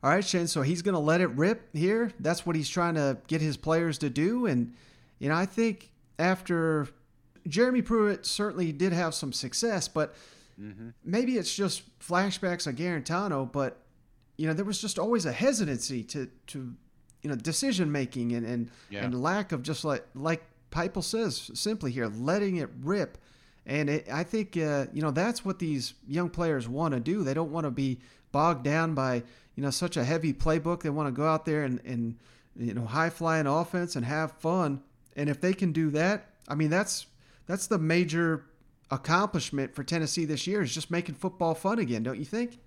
[0.04, 0.46] All right, Shane.
[0.46, 2.12] So he's going to let it rip here.
[2.20, 4.44] That's what he's trying to get his players to do.
[4.44, 4.74] And,
[5.18, 6.88] you know, I think after
[7.48, 10.14] Jeremy Pruitt certainly did have some success, but
[10.60, 10.90] mm-hmm.
[11.02, 13.50] maybe it's just flashbacks on Guarantano.
[13.50, 13.80] But,
[14.36, 16.74] you know, there was just always a hesitancy to, to
[17.22, 19.06] you know, decision making and, and, yeah.
[19.06, 23.16] and lack of just like, like Heupel says simply here, letting it rip.
[23.66, 27.22] And it, I think, uh, you know, that's what these young players want to do.
[27.22, 27.98] They don't want to be
[28.34, 29.22] bogged down by
[29.54, 30.82] you know such a heavy playbook.
[30.82, 32.16] They want to go out there and, and
[32.56, 34.82] you know high flying offense and have fun.
[35.16, 37.06] And if they can do that, I mean that's
[37.46, 38.46] that's the major
[38.90, 42.58] accomplishment for Tennessee this year is just making football fun again, don't you think?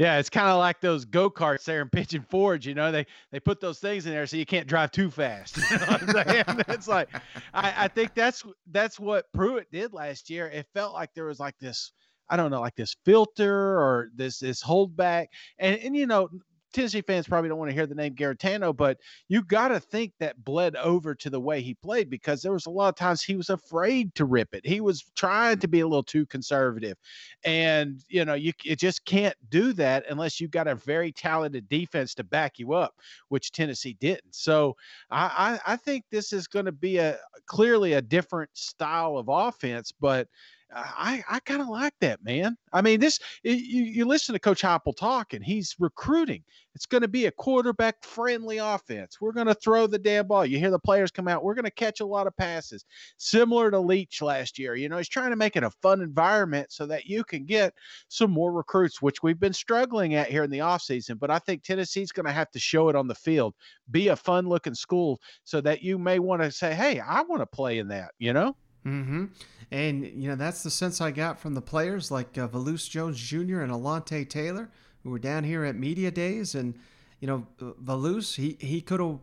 [0.00, 2.66] Yeah, it's kind of like those go karts there in Pigeon Forge.
[2.66, 5.58] You know, they they put those things in there so you can't drive too fast.
[5.70, 5.98] You know
[6.68, 7.10] it's like
[7.52, 10.46] I, I think that's that's what Pruitt did last year.
[10.46, 11.92] It felt like there was like this
[12.30, 15.26] I don't know, like this filter or this this holdback.
[15.58, 16.30] And and you know,
[16.72, 18.98] Tennessee fans probably don't want to hear the name Guarantano, but
[19.28, 22.66] you got to think that bled over to the way he played because there was
[22.66, 24.66] a lot of times he was afraid to rip it.
[24.66, 26.96] He was trying to be a little too conservative,
[27.44, 31.68] and you know you it just can't do that unless you've got a very talented
[31.68, 32.94] defense to back you up,
[33.28, 34.34] which Tennessee didn't.
[34.34, 34.76] So
[35.10, 39.26] I I, I think this is going to be a clearly a different style of
[39.28, 40.28] offense, but
[40.72, 42.56] I, I kind of like that, man.
[42.72, 46.44] I mean, this you, you listen to Coach Heupel talk, and he's recruiting.
[46.74, 49.20] It's going to be a quarterback friendly offense.
[49.20, 50.46] We're going to throw the damn ball.
[50.46, 51.42] You hear the players come out.
[51.42, 52.84] We're going to catch a lot of passes,
[53.16, 54.76] similar to Leach last year.
[54.76, 57.74] You know, he's trying to make it a fun environment so that you can get
[58.08, 61.18] some more recruits, which we've been struggling at here in the offseason.
[61.18, 63.54] But I think Tennessee's going to have to show it on the field,
[63.90, 67.42] be a fun looking school so that you may want to say, hey, I want
[67.42, 68.54] to play in that, you know?
[68.86, 69.26] Mm-hmm.
[69.70, 73.18] And, you know, that's the sense I got from the players like uh, Velus Jones
[73.18, 73.60] Jr.
[73.60, 74.68] and Alontae Taylor,
[75.02, 76.54] who were down here at Media Days.
[76.54, 76.74] And,
[77.20, 79.18] you know, Velus, he, he could have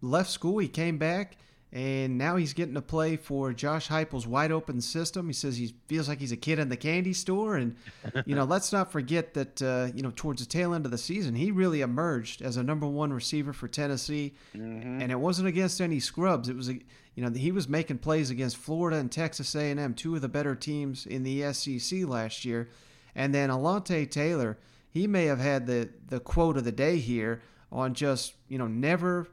[0.00, 0.58] left school.
[0.58, 1.36] He came back,
[1.72, 5.26] and now he's getting to play for Josh Heupel's wide open system.
[5.26, 7.56] He says he feels like he's a kid in the candy store.
[7.56, 7.76] And,
[8.24, 10.98] you know, let's not forget that, uh, you know, towards the tail end of the
[10.98, 14.32] season, he really emerged as a number one receiver for Tennessee.
[14.54, 15.02] Mm-hmm.
[15.02, 16.48] And it wasn't against any scrubs.
[16.48, 16.78] It was, a,
[17.14, 20.54] You know, he was making plays against Florida and Texas A&M, two of the better
[20.54, 22.70] teams in the SEC last year.
[23.14, 24.58] And then Alontae Taylor,
[24.88, 28.66] he may have had the the quote of the day here on just you know
[28.66, 29.28] never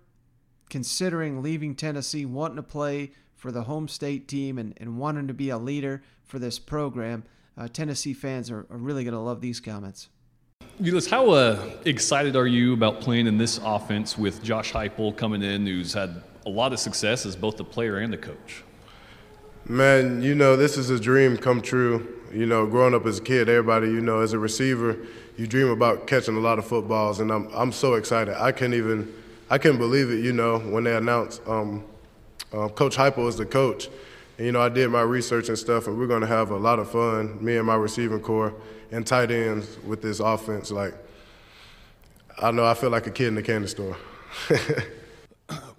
[0.70, 5.34] considering leaving Tennessee, wanting to play for the home state team and, and wanting to
[5.34, 7.24] be a leader for this program.
[7.58, 10.10] Uh, Tennessee fans are, are really going to love these comments.
[10.82, 15.42] Velus, how uh, excited are you about playing in this offense with Josh Heupel coming
[15.42, 18.64] in, who's had a lot of success as both the player and the coach?
[19.66, 22.16] Man, you know, this is a dream come true.
[22.34, 24.98] You know, growing up as a kid, everybody, you know, as a receiver,
[25.38, 28.36] you dream about catching a lot of footballs, and I'm I'm so excited.
[28.40, 29.14] I can't even
[29.50, 30.24] I couldn't believe it.
[30.24, 31.84] You know, when they announced um,
[32.54, 33.90] uh, Coach Heupel is the coach,
[34.38, 36.58] and you know, I did my research and stuff, and we're going to have a
[36.58, 38.54] lot of fun, me and my receiving corps
[38.92, 40.72] and tight ends with this offense.
[40.72, 40.94] Like,
[42.42, 43.98] I know I feel like a kid in the candy store.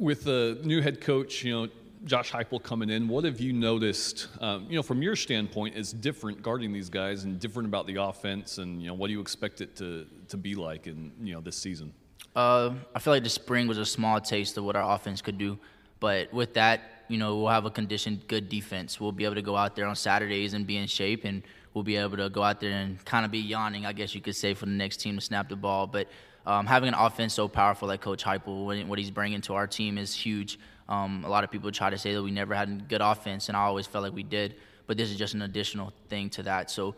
[0.00, 1.68] with the new head coach, you know,
[2.06, 5.92] Josh Heupel coming in, what have you noticed, um, you know, from your standpoint, is
[5.92, 9.20] different guarding these guys and different about the offense, and you know, what do you
[9.20, 11.92] expect it to to be like in you know this season?
[12.34, 15.36] Uh, I feel like the spring was a small taste of what our offense could
[15.36, 15.58] do,
[15.98, 18.98] but with that, you know, we'll have a conditioned, good defense.
[18.98, 21.42] We'll be able to go out there on Saturdays and be in shape, and
[21.74, 24.22] we'll be able to go out there and kind of be yawning, I guess you
[24.22, 25.86] could say, for the next team to snap the ball.
[25.86, 26.08] But
[26.46, 29.98] um, having an offense so powerful like Coach Heupel, what he's bringing to our team
[29.98, 30.58] is huge.
[30.88, 33.56] Um, a lot of people try to say that we never had good offense, and
[33.56, 34.56] I always felt like we did.
[34.86, 36.70] But this is just an additional thing to that.
[36.70, 36.96] So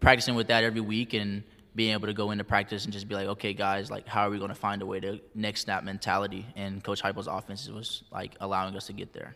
[0.00, 1.42] practicing with that every week and
[1.74, 4.30] being able to go into practice and just be like, okay, guys, like how are
[4.30, 6.46] we going to find a way to next snap mentality?
[6.56, 9.34] And Coach Heupel's offense was like allowing us to get there.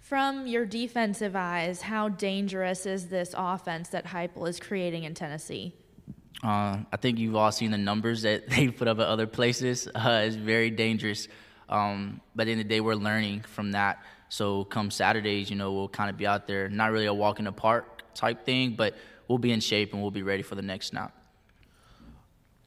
[0.00, 5.74] From your defensive eyes, how dangerous is this offense that Heupel is creating in Tennessee?
[6.42, 9.88] Uh, I think you've all seen the numbers that they put up at other places.
[9.94, 11.28] Uh, it's very dangerous.
[11.68, 14.02] Um, but in the day, we're learning from that.
[14.28, 17.38] So come Saturdays, you know, we'll kind of be out there, not really a walk
[17.38, 18.94] in the park type thing, but
[19.26, 21.14] we'll be in shape and we'll be ready for the next snap.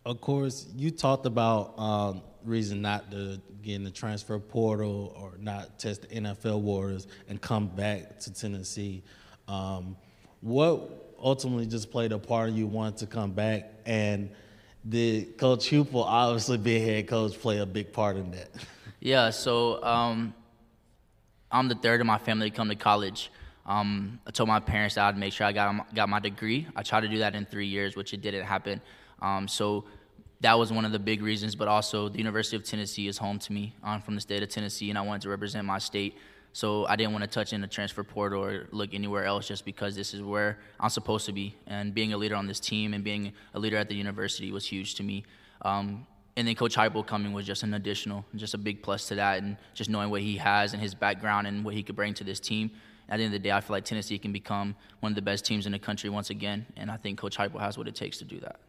[0.05, 5.37] Of course, you talked about um, reason not to get in the transfer portal or
[5.39, 9.03] not test the NFL waters and come back to Tennessee.
[9.47, 9.95] Um,
[10.41, 13.71] what ultimately just played a part in you wanting to come back?
[13.85, 14.31] And
[14.87, 18.49] did Coach Heupel, obviously being head coach, play a big part in that?
[19.03, 20.31] Yeah, so um,
[21.51, 23.31] I'm the third in my family to come to college.
[23.65, 26.67] Um, I told my parents that I'd make sure I got got my degree.
[26.75, 28.79] I tried to do that in three years, which it didn't happen.
[29.19, 29.85] Um, so
[30.41, 31.55] that was one of the big reasons.
[31.55, 33.73] But also, the University of Tennessee is home to me.
[33.83, 36.15] I'm from the state of Tennessee, and I wanted to represent my state.
[36.53, 39.63] So I didn't want to touch in the transfer portal or look anywhere else, just
[39.63, 41.55] because this is where I'm supposed to be.
[41.67, 44.65] And being a leader on this team and being a leader at the university was
[44.65, 45.23] huge to me.
[45.61, 49.15] Um, and then Coach Heupel coming was just an additional, just a big plus to
[49.15, 52.13] that, and just knowing what he has and his background and what he could bring
[52.15, 52.71] to this team.
[53.09, 55.21] At the end of the day, I feel like Tennessee can become one of the
[55.21, 57.95] best teams in the country once again, and I think Coach Heupel has what it
[57.95, 58.59] takes to do that.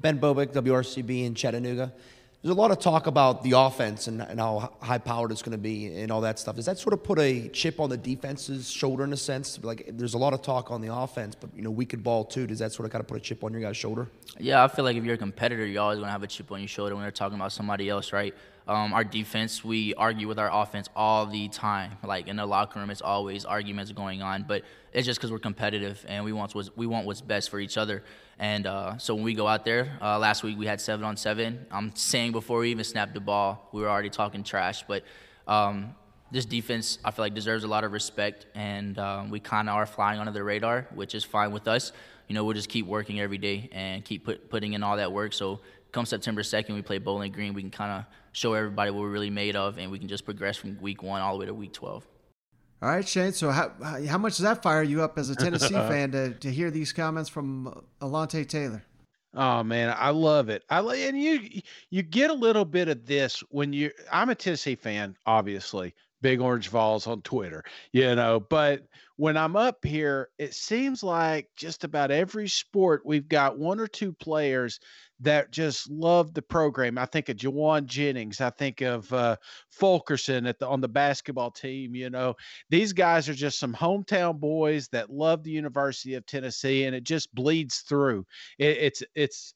[0.00, 1.92] Ben Bobick, WRCB in Chattanooga.
[2.40, 5.52] There's a lot of talk about the offense and, and how high powered it's going
[5.52, 6.54] to be and all that stuff.
[6.54, 9.58] Does that sort of put a chip on the defense's shoulder in a sense?
[9.60, 12.24] Like, there's a lot of talk on the offense, but you know, we could ball
[12.24, 12.46] too.
[12.46, 14.08] Does that sort of kind of put a chip on your guys' shoulder?
[14.38, 16.52] Yeah, I feel like if you're a competitor, you're always going to have a chip
[16.52, 18.32] on your shoulder when they're talking about somebody else, right?
[18.68, 21.96] Um, our defense, we argue with our offense all the time.
[22.04, 24.44] Like in the locker room, it's always arguments going on.
[24.46, 24.62] But
[24.92, 27.76] it's just because we're competitive and we want what's we want what's best for each
[27.78, 28.04] other.
[28.38, 31.16] And uh, so when we go out there, uh, last week we had seven on
[31.16, 31.66] seven.
[31.70, 34.84] I'm saying before we even snapped the ball, we were already talking trash.
[34.86, 35.02] But
[35.48, 35.94] um,
[36.30, 39.74] this defense, I feel like, deserves a lot of respect, and um, we kind of
[39.74, 41.92] are flying under the radar, which is fine with us.
[42.28, 45.10] You know, we'll just keep working every day and keep put, putting in all that
[45.10, 45.32] work.
[45.32, 45.60] So
[45.90, 47.54] come September 2nd, we play Bowling Green.
[47.54, 50.24] We can kind of show everybody what we're really made of, and we can just
[50.24, 52.06] progress from week one all the way to week 12.
[52.80, 53.32] All right, Shane.
[53.32, 53.72] So how
[54.06, 56.92] how much does that fire you up as a Tennessee fan to, to hear these
[56.92, 58.84] comments from Alontae Taylor?
[59.34, 60.62] Oh man, I love it.
[60.70, 61.60] I and you
[61.90, 63.90] you get a little bit of this when you.
[64.12, 65.94] I'm a Tennessee fan, obviously.
[66.20, 67.62] Big Orange Vols on Twitter,
[67.92, 68.40] you know.
[68.40, 73.78] But when I'm up here, it seems like just about every sport we've got one
[73.78, 74.80] or two players
[75.20, 76.98] that just love the program.
[76.98, 78.40] I think of Jauan Jennings.
[78.40, 79.36] I think of uh,
[79.70, 81.94] Fulkerson at the on the basketball team.
[81.94, 82.34] You know,
[82.70, 87.04] these guys are just some hometown boys that love the University of Tennessee, and it
[87.04, 88.24] just bleeds through.
[88.58, 89.54] It, it's it's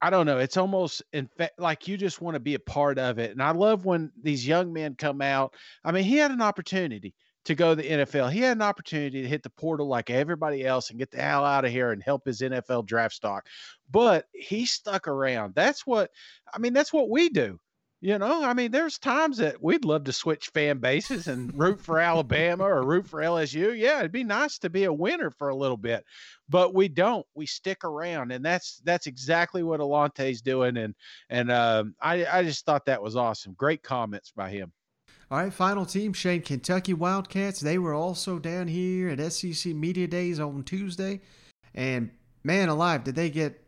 [0.00, 0.38] I don't know.
[0.38, 3.30] It's almost in fact like you just want to be a part of it.
[3.30, 5.54] And I love when these young men come out.
[5.84, 8.30] I mean, he had an opportunity to go to the NFL.
[8.30, 11.44] He had an opportunity to hit the portal like everybody else and get the hell
[11.44, 13.46] out of here and help his NFL draft stock.
[13.90, 15.54] But he stuck around.
[15.54, 16.10] That's what
[16.52, 17.58] I mean, that's what we do.
[18.04, 21.80] You know, I mean, there's times that we'd love to switch fan bases and root
[21.80, 23.78] for Alabama or root for LSU.
[23.78, 26.04] Yeah, it'd be nice to be a winner for a little bit,
[26.48, 27.24] but we don't.
[27.36, 30.78] We stick around, and that's that's exactly what Alontae's doing.
[30.78, 30.96] And
[31.30, 33.54] and um, I I just thought that was awesome.
[33.54, 34.72] Great comments by him.
[35.32, 37.58] All right, final team, Shane, Kentucky Wildcats.
[37.58, 41.22] They were also down here at SEC Media Days on Tuesday.
[41.74, 42.10] And
[42.44, 43.64] man alive, did they get,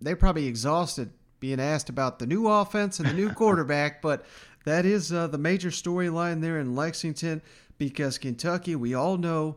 [0.00, 1.10] they're probably exhausted
[1.40, 4.00] being asked about the new offense and the new quarterback.
[4.00, 4.24] But
[4.64, 7.42] that is uh, the major storyline there in Lexington
[7.76, 9.56] because Kentucky, we all know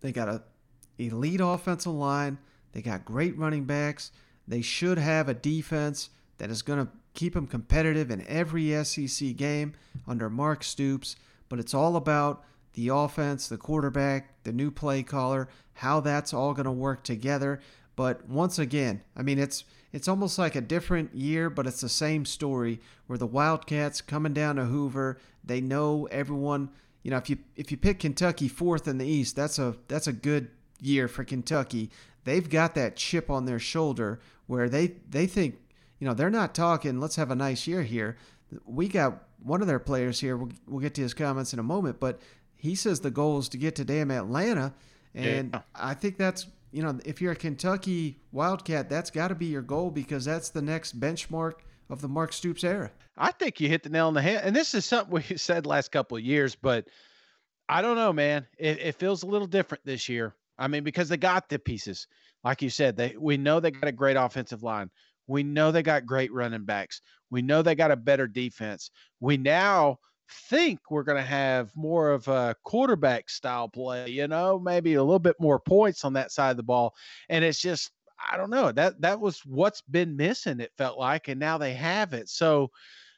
[0.00, 0.42] they got a
[0.96, 2.38] elite offensive line.
[2.72, 4.12] They got great running backs.
[4.48, 6.08] They should have a defense
[6.38, 9.74] that is going to keep them competitive in every SEC game
[10.06, 11.16] under Mark Stoops.
[11.48, 12.44] But it's all about
[12.74, 17.60] the offense, the quarterback, the new play caller, how that's all going to work together.
[17.96, 21.88] But once again, I mean, it's it's almost like a different year, but it's the
[21.88, 26.70] same story where the Wildcats coming down to Hoover, they know everyone.
[27.02, 30.06] You know, if you if you pick Kentucky fourth in the East, that's a that's
[30.06, 30.48] a good
[30.80, 31.90] year for Kentucky.
[32.24, 35.56] They've got that chip on their shoulder where they they think
[36.00, 38.16] you know, they're not talking, let's have a nice year here.
[38.64, 40.36] We got one of their players here.
[40.36, 42.20] We'll, we'll get to his comments in a moment, but
[42.56, 44.74] he says the goal is to get to damn Atlanta.
[45.14, 45.60] And yeah.
[45.74, 49.62] I think that's, you know, if you're a Kentucky Wildcat, that's got to be your
[49.62, 51.54] goal because that's the next benchmark
[51.90, 52.90] of the Mark Stoops era.
[53.16, 54.42] I think you hit the nail on the head.
[54.44, 56.88] And this is something we said last couple of years, but
[57.68, 58.46] I don't know, man.
[58.58, 60.34] It, it feels a little different this year.
[60.58, 62.06] I mean, because they got the pieces.
[62.44, 64.90] Like you said, they we know they got a great offensive line.
[65.30, 67.00] We know they got great running backs.
[67.30, 68.90] We know they got a better defense.
[69.20, 69.98] We now
[70.48, 75.02] think we're going to have more of a quarterback style play, you know, maybe a
[75.02, 76.94] little bit more points on that side of the ball.
[77.28, 77.90] And it's just,
[78.30, 78.72] I don't know.
[78.72, 82.28] That that was what's been missing, it felt like, and now they have it.
[82.28, 82.70] So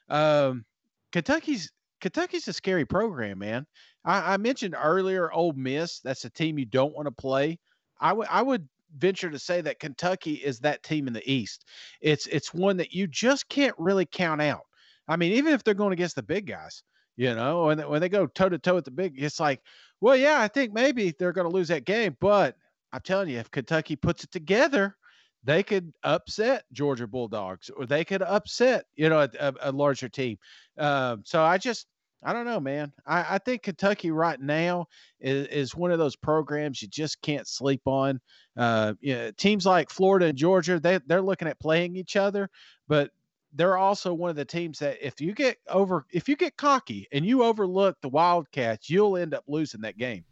[0.09, 0.65] um
[1.11, 3.65] Kentucky's Kentucky's a scary program, man.
[4.05, 5.99] I, I mentioned earlier Ole Miss.
[5.99, 7.59] That's a team you don't want to play.
[7.99, 8.67] I would I would
[8.97, 11.65] venture to say that Kentucky is that team in the East.
[12.01, 14.63] It's it's one that you just can't really count out.
[15.07, 16.83] I mean, even if they're going against the big guys,
[17.15, 19.61] you know, when when they go toe to toe with the big, it's like,
[20.01, 22.55] well, yeah, I think maybe they're going to lose that game, but
[22.91, 24.95] I'm telling you, if Kentucky puts it together,
[25.43, 30.37] they could upset Georgia Bulldogs, or they could upset, you know, a, a larger team.
[30.77, 31.87] Um, so I just
[32.25, 32.91] I don't know, man.
[33.05, 34.87] I, I think Kentucky right now
[35.19, 38.19] is, is, one of those programs you just can't sleep on.
[38.57, 42.49] Uh, you know, teams like Florida and Georgia, they, they're looking at playing each other,
[42.87, 43.11] but
[43.53, 47.07] they're also one of the teams that if you get over, if you get cocky
[47.11, 50.25] and you overlook the Wildcats, you'll end up losing that game.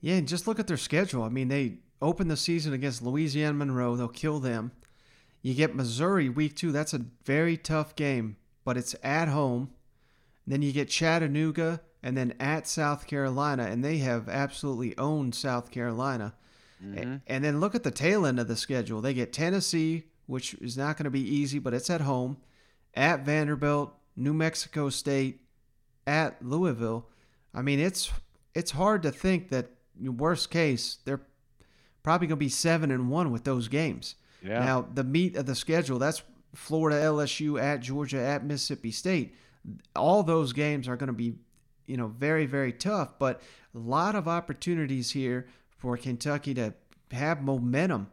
[0.00, 1.22] Yeah, and just look at their schedule.
[1.22, 3.96] I mean, they open the season against Louisiana Monroe.
[3.96, 4.72] They'll kill them.
[5.42, 6.72] You get Missouri week two.
[6.72, 9.70] That's a very tough game, but it's at home.
[10.46, 15.70] Then you get Chattanooga and then at South Carolina, and they have absolutely owned South
[15.70, 16.34] Carolina.
[16.84, 17.16] Mm-hmm.
[17.26, 19.00] And then look at the tail end of the schedule.
[19.00, 22.36] They get Tennessee, which is not going to be easy, but it's at home,
[22.94, 25.40] at Vanderbilt, New Mexico State,
[26.06, 27.08] at Louisville.
[27.54, 28.12] I mean, it's
[28.54, 31.22] it's hard to think that worst case they're
[32.02, 34.16] probably going to be seven and one with those games.
[34.42, 34.62] Yeah.
[34.62, 36.22] Now the meat of the schedule that's
[36.54, 39.34] Florida, LSU, at Georgia, at Mississippi State
[39.96, 41.34] all those games are going to be,
[41.86, 43.18] you know, very, very tough.
[43.18, 43.40] But
[43.74, 45.46] a lot of opportunities here
[45.76, 46.74] for Kentucky to
[47.12, 48.08] have momentum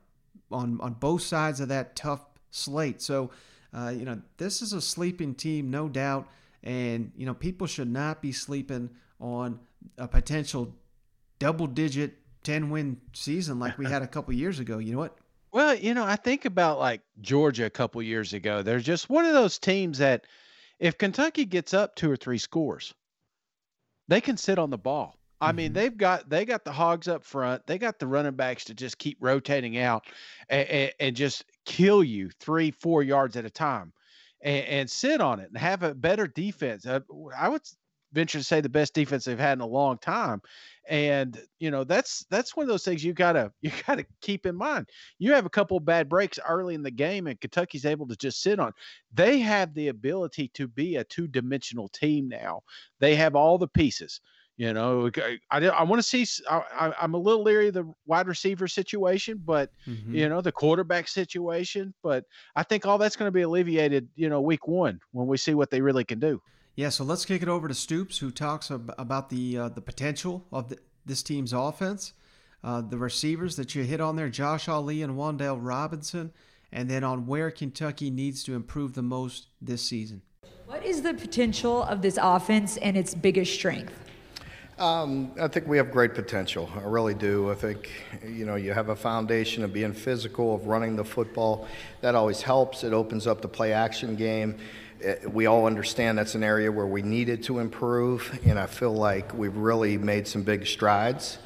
[0.52, 3.02] on, on both sides of that tough slate.
[3.02, 3.32] So,
[3.74, 6.28] uh, you know, this is a sleeping team, no doubt.
[6.64, 8.89] And, you know, people should not be sleeping
[9.20, 9.60] on
[9.97, 10.76] a potential
[11.39, 14.78] double digit 10 win season like we had a couple years ago.
[14.78, 15.18] You know what?
[15.52, 18.62] Well, you know, I think about like Georgia a couple years ago.
[18.62, 20.26] They're just one of those teams that–
[20.82, 22.94] if Kentucky gets up two or three scores,
[24.08, 25.16] they can sit on the ball.
[25.40, 25.56] I mm-hmm.
[25.58, 27.66] mean, they've got they got the hogs up front.
[27.68, 30.04] They got the running backs to just keep rotating out
[30.50, 33.94] and, and, and just kill you three, four yards at a time,
[34.42, 36.86] and, and, sit on it and have a better defense.
[36.86, 37.00] Uh,
[37.38, 37.62] I would
[38.14, 40.41] venture to say the best defense they've had in a long time.
[40.89, 44.55] And you know that's that's one of those things you gotta you gotta keep in
[44.55, 44.89] mind.
[45.20, 48.41] You have a couple bad breaks early in the game and kentucky's able to just
[48.41, 48.74] sit on.
[49.14, 52.62] They have the ability to be a two-dimensional team now.
[52.99, 54.22] They have all the pieces
[54.57, 57.91] you know i, I, I want to see I, am a little leery of the
[58.05, 60.14] wide receiver situation but mm-hmm.
[60.14, 64.30] you know the quarterback situation but i think all that's going to be alleviated you
[64.30, 66.41] know week one when we see what they really can do
[66.76, 69.82] yeah, so let's kick it over to Stoops, who talks ab- about the uh, the
[69.82, 72.13] potential of the, this team's offense,
[72.63, 76.32] uh, the receivers that you hit on there, Josh Ali and Wan'Dale Robinson,
[76.72, 80.22] and then on where Kentucky needs to improve the most this season.
[80.65, 83.93] What is the potential of this offense and its biggest strength?
[84.80, 86.69] Um, I think we have great potential.
[86.76, 87.51] I really do.
[87.51, 87.91] I think
[88.26, 91.67] you know you have a foundation of being physical, of running the football.
[91.99, 92.84] That always helps.
[92.84, 94.57] It opens up the play action game.
[95.28, 99.34] We all understand that's an area where we needed to improve, and I feel like
[99.34, 101.38] we've really made some big strides.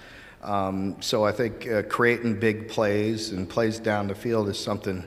[0.44, 5.04] Um, so I think uh, creating big plays and plays down the field is something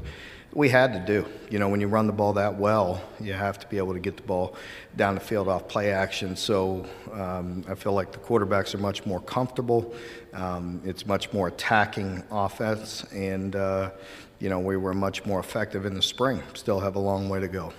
[0.53, 1.29] we had to do.
[1.51, 4.01] You know, when you run the ball that well, you have to be able to
[4.01, 4.57] get the ball
[4.97, 6.35] down the field off play action.
[6.35, 9.95] So um, I feel like the quarterbacks are much more comfortable.
[10.33, 13.91] Um, it's much more attacking offense, and uh,
[14.41, 16.43] you know we were much more effective in the spring.
[16.55, 17.73] Still have a long way to go.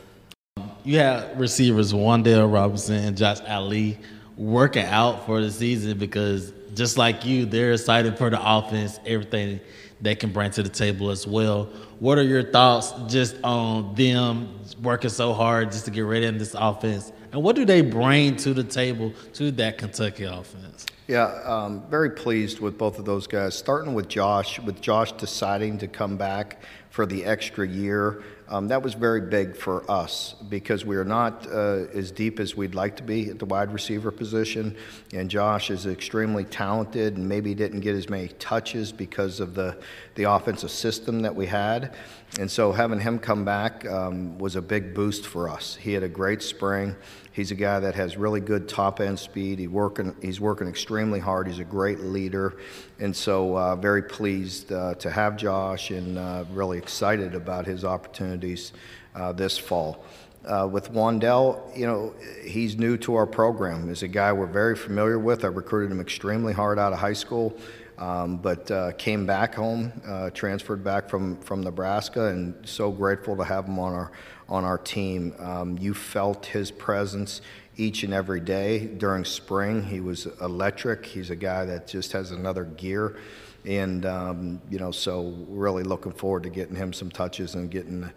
[0.90, 4.00] You have receivers Wan'Dale Robinson and Josh Ali
[4.38, 9.60] working out for the season because just like you, they're excited for the offense, everything
[10.02, 11.66] they can bring to the table as well.
[12.00, 16.40] What are your thoughts just on them working so hard just to get ready in
[16.40, 17.12] this offense?
[17.34, 20.88] And what do they bring to the table to that Kentucky offense?
[21.08, 23.56] Yeah, um, very pleased with both of those guys.
[23.56, 28.24] Starting with Josh, with Josh deciding to come back for the extra year.
[28.52, 32.58] Um, that was very big for us because we are not uh, as deep as
[32.58, 34.76] we'd like to be at the wide receiver position.
[35.14, 39.78] And Josh is extremely talented and maybe didn't get as many touches because of the,
[40.16, 41.94] the offensive system that we had.
[42.38, 45.76] And so having him come back um, was a big boost for us.
[45.76, 46.96] He had a great spring.
[47.32, 49.60] He's a guy that has really good top end speed.
[49.60, 51.48] He working, he's working extremely hard.
[51.48, 52.58] He's a great leader.
[53.00, 57.84] And so, uh, very pleased uh, to have Josh and uh, really excited about his
[57.84, 58.74] opportunities
[59.16, 60.06] uh, this fall.
[60.46, 62.14] Uh, with Wan'Dale, you know,
[62.46, 63.90] he's new to our program.
[63.90, 65.44] He's a guy we're very familiar with.
[65.44, 67.58] I recruited him extremely hard out of high school.
[68.00, 73.36] Um, but uh, came back home, uh, transferred back from, from Nebraska, and so grateful
[73.36, 74.12] to have him on our
[74.48, 75.36] on our team.
[75.38, 77.42] Um, you felt his presence
[77.76, 79.84] each and every day during spring.
[79.84, 81.06] He was electric.
[81.06, 83.18] He's a guy that just has another gear,
[83.66, 88.10] and um, you know, so really looking forward to getting him some touches and getting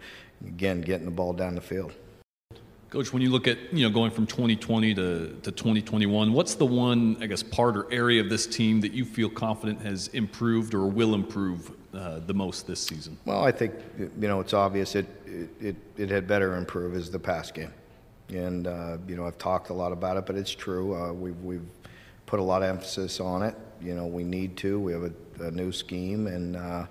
[0.47, 1.93] again getting the ball down the field.
[2.93, 6.65] Coach, when you look at you know going from 2020 to, to 2021, what's the
[6.67, 10.75] one I guess part or area of this team that you feel confident has improved
[10.75, 13.17] or will improve uh, the most this season?
[13.25, 15.07] Well, I think you know it's obvious it
[15.59, 17.73] it, it had better improve is the pass game,
[18.29, 20.95] and uh, you know I've talked a lot about it, but it's true.
[20.95, 21.65] Uh, we've we've
[22.27, 23.55] put a lot of emphasis on it.
[23.81, 24.79] You know we need to.
[24.79, 26.85] We have a, a new scheme, and uh,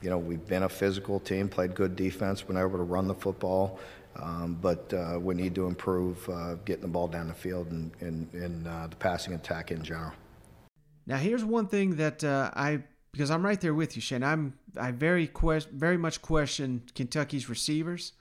[0.00, 3.16] you know we've been a physical team, played good defense, been able to run the
[3.16, 3.80] football.
[4.22, 7.90] Um, but uh, we need to improve uh, getting the ball down the field and,
[8.00, 10.12] and, and uh, the passing attack in general.
[11.06, 14.22] Now, here's one thing that uh, I, because I'm right there with you, Shane.
[14.22, 18.12] I'm I very que- very much question Kentucky's receivers,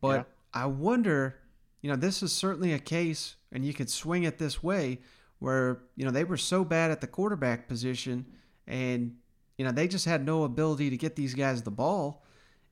[0.00, 0.62] but yeah.
[0.62, 1.36] I wonder,
[1.80, 5.00] you know, this is certainly a case, and you could swing it this way,
[5.38, 8.26] where you know they were so bad at the quarterback position,
[8.66, 9.16] and
[9.56, 12.24] you know they just had no ability to get these guys the ball,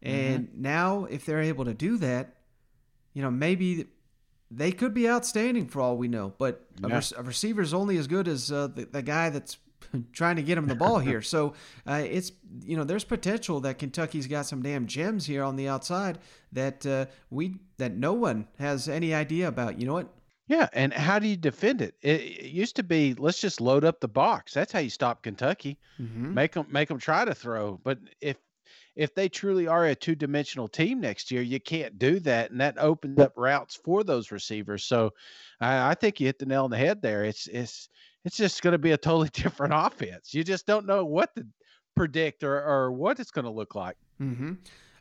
[0.03, 0.62] and mm-hmm.
[0.62, 2.41] now if they're able to do that
[3.13, 3.87] you know, maybe
[4.51, 6.33] they could be outstanding for all we know.
[6.39, 6.95] But yeah.
[6.95, 9.59] a, re- a receiver is only as good as uh, the, the guy that's
[10.13, 11.23] trying to get him the ball here.
[11.23, 11.55] So
[11.87, 12.33] uh, it's
[12.65, 16.19] you know there's potential that Kentucky's got some damn gems here on the outside
[16.53, 19.81] that uh, we that no one has any idea about.
[19.81, 20.09] You know what?
[20.49, 21.95] Yeah, and how do you defend it?
[22.03, 24.53] It, it used to be let's just load up the box.
[24.53, 25.79] That's how you stop Kentucky.
[26.01, 26.35] Mm-hmm.
[26.35, 27.81] Make them make them try to throw.
[27.83, 28.37] But if
[28.95, 32.51] if they truly are a two dimensional team next year, you can't do that.
[32.51, 34.84] And that opens up routes for those receivers.
[34.84, 35.11] So
[35.61, 37.24] I, I think you hit the nail on the head there.
[37.24, 37.88] It's, it's,
[38.24, 40.34] it's just going to be a totally different offense.
[40.34, 41.47] You just don't know what to
[41.97, 43.97] predict or, or what it's going to look like.
[44.20, 44.53] Mm-hmm.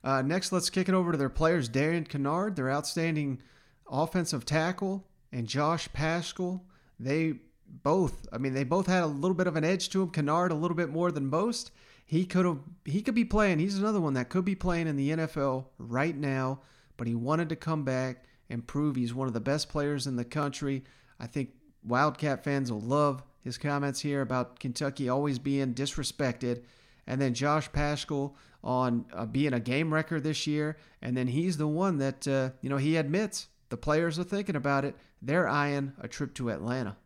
[0.03, 3.41] Uh, next, let's kick it over to their players Darian Kinnard, their outstanding
[3.89, 6.63] offensive tackle, and Josh Paschal.
[6.99, 7.33] They
[7.67, 10.11] both, I mean, they both had a little bit of an edge to them.
[10.11, 11.71] Kinnard a little bit more than most
[12.11, 13.59] he could have he could be playing.
[13.59, 16.59] He's another one that could be playing in the NFL right now,
[16.97, 20.17] but he wanted to come back and prove he's one of the best players in
[20.17, 20.83] the country.
[21.21, 21.51] I think
[21.85, 26.63] Wildcat fans will love his comments here about Kentucky always being disrespected.
[27.07, 31.55] And then Josh Paschal on uh, being a game wrecker this year, and then he's
[31.55, 34.97] the one that uh, you know he admits the players are thinking about it.
[35.21, 36.97] They're eyeing a trip to Atlanta.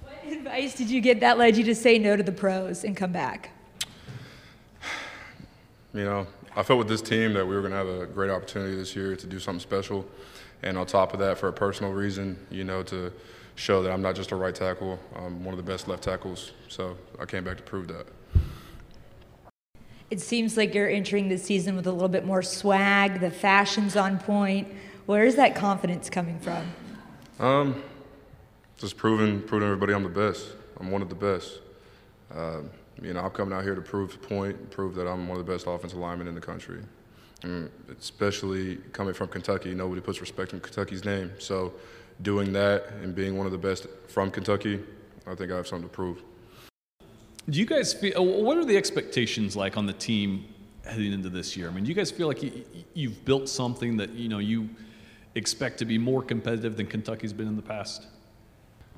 [0.00, 2.96] What advice did you get that led you to say no to the pros and
[2.96, 3.50] come back?
[5.96, 8.30] You know, I felt with this team that we were going to have a great
[8.30, 10.06] opportunity this year to do something special.
[10.62, 13.10] And on top of that, for a personal reason, you know, to
[13.54, 16.52] show that I'm not just a right tackle, I'm one of the best left tackles.
[16.68, 18.06] So I came back to prove that.
[20.10, 23.96] It seems like you're entering the season with a little bit more swag, the fashion's
[23.96, 24.68] on point.
[25.06, 26.62] Where is that confidence coming from?
[27.40, 27.82] Um,
[28.76, 30.46] just proving, proving everybody I'm the best.
[30.78, 31.60] I'm one of the best.
[32.30, 32.60] Uh,
[33.02, 35.46] you know, I'm coming out here to prove the point, prove that I'm one of
[35.46, 36.82] the best offensive linemen in the country.
[37.42, 41.32] And especially coming from Kentucky, nobody puts respect in Kentucky's name.
[41.38, 41.74] So,
[42.22, 44.82] doing that and being one of the best from Kentucky,
[45.26, 46.22] I think I have something to prove.
[47.48, 48.24] Do you guys feel?
[48.24, 50.46] What are the expectations like on the team
[50.84, 51.68] heading into this year?
[51.68, 54.68] I mean, do you guys feel like you, you've built something that you know you
[55.34, 58.06] expect to be more competitive than Kentucky's been in the past?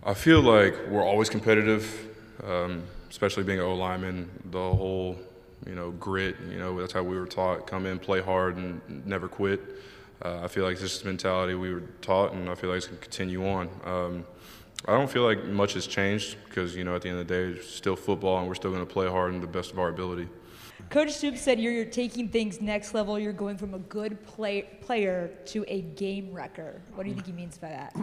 [0.05, 2.09] I feel like we're always competitive,
[2.45, 4.31] um, especially being an O lineman.
[4.51, 5.17] The whole,
[5.67, 6.37] you know, grit.
[6.51, 9.61] You know, that's how we were taught: come in, play hard, and never quit.
[10.25, 12.79] Uh, I feel like this is the mentality we were taught, and I feel like
[12.79, 13.71] it's going to continue on.
[13.85, 14.25] Um,
[14.87, 17.35] I don't feel like much has changed because, you know, at the end of the
[17.35, 19.79] day, it's still football, and we're still going to play hard and the best of
[19.79, 20.29] our ability.
[20.91, 23.19] Coach Stoops said you're, you're taking things next level.
[23.19, 26.81] You're going from a good play, player to a game wrecker.
[26.95, 27.97] What do you think he means by that?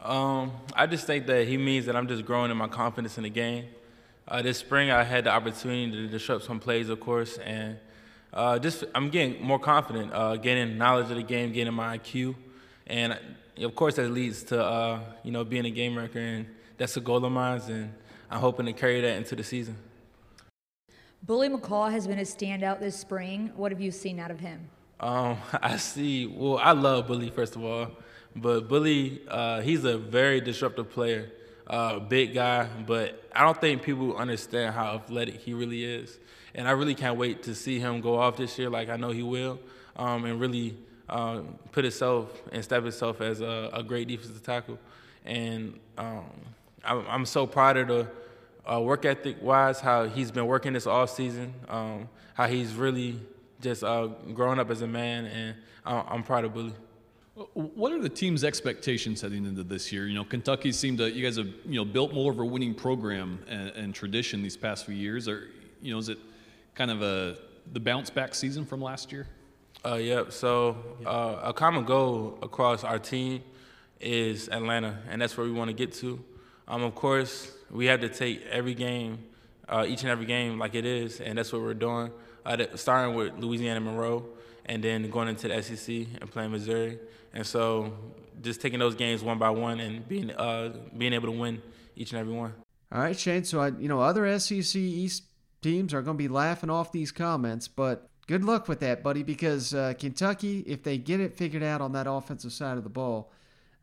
[0.00, 3.24] Um, I just think that he means that I'm just growing in my confidence in
[3.24, 3.66] the game.
[4.26, 7.78] Uh, this spring, I had the opportunity to disrupt some plays, of course, and
[8.32, 12.34] uh, just I'm getting more confident, uh, gaining knowledge of the game, getting my IQ,
[12.86, 13.18] and
[13.60, 16.46] of course that leads to uh, you know being a game wrecker, and
[16.78, 17.92] that's a goal of mine, and
[18.30, 19.76] I'm hoping to carry that into the season.
[21.24, 23.52] Bully McCall has been a standout this spring.
[23.54, 24.68] What have you seen out of him?
[24.98, 26.26] Um, I see.
[26.26, 27.90] Well, I love Bully first of all,
[28.34, 31.30] but Bully, uh, he's a very disruptive player,
[31.66, 32.68] uh, big guy.
[32.86, 36.18] But I don't think people understand how athletic he really is,
[36.54, 39.10] and I really can't wait to see him go off this year, like I know
[39.10, 39.58] he will,
[39.96, 40.76] um, and really
[41.08, 41.40] uh,
[41.72, 44.78] put himself and step himself as a, a great defensive tackle.
[45.24, 46.24] And um,
[46.84, 48.08] I'm, I'm so proud of the
[48.70, 53.20] uh, work ethic wise, how he's been working this off season, um, how he's really
[53.60, 56.74] just uh, growing up as a man, and I'm proud of Bully.
[57.34, 60.06] What are the team's expectations heading into this year?
[60.06, 62.74] You know, Kentucky seemed to you guys have you know built more of a winning
[62.74, 65.28] program and, and tradition these past few years.
[65.28, 65.48] Or
[65.80, 66.18] you know, is it
[66.74, 67.38] kind of a
[67.72, 69.26] the bounce back season from last year?
[69.84, 70.30] Uh, yep.
[70.30, 70.76] So
[71.06, 73.42] uh, a common goal across our team
[73.98, 76.22] is Atlanta, and that's where we want to get to.
[76.68, 79.18] Um, of course, we have to take every game,
[79.68, 82.10] uh, each and every game like it is, and that's what we're doing.
[82.44, 84.26] Uh, starting with Louisiana Monroe,
[84.66, 86.98] and then going into the SEC and playing Missouri,
[87.32, 87.92] and so
[88.42, 91.62] just taking those games one by one and being uh, being able to win
[91.96, 92.52] each and every one.
[92.90, 93.44] All right, Shane.
[93.44, 95.24] So I, you know, other SEC East
[95.62, 99.22] teams are going to be laughing off these comments, but good luck with that, buddy,
[99.22, 102.90] because uh, Kentucky, if they get it figured out on that offensive side of the
[102.90, 103.32] ball,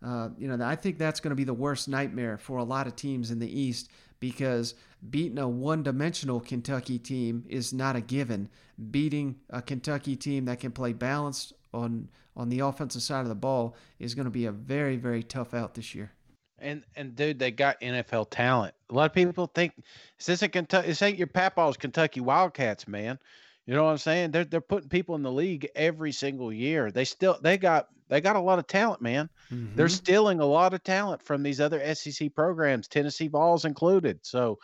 [0.05, 2.87] uh, you know, I think that's going to be the worst nightmare for a lot
[2.87, 3.89] of teams in the East
[4.19, 4.75] because
[5.09, 8.49] beating a one dimensional Kentucky team is not a given.
[8.91, 13.35] Beating a Kentucky team that can play balanced on on the offensive side of the
[13.35, 16.11] ball is going to be a very very tough out this year.
[16.59, 18.73] And and dude, they got NFL talent.
[18.89, 19.73] A lot of people think
[20.17, 20.87] this isn't Kentucky.
[20.87, 23.17] This ain't your Papaw's Kentucky Wildcats, man.
[23.65, 24.31] You know what I'm saying?
[24.31, 26.91] They're they're putting people in the league every single year.
[26.91, 29.29] They still they got they got a lot of talent, man.
[29.51, 29.75] Mm-hmm.
[29.75, 34.19] They're stealing a lot of talent from these other SEC programs, Tennessee Vols included.
[34.23, 34.57] So,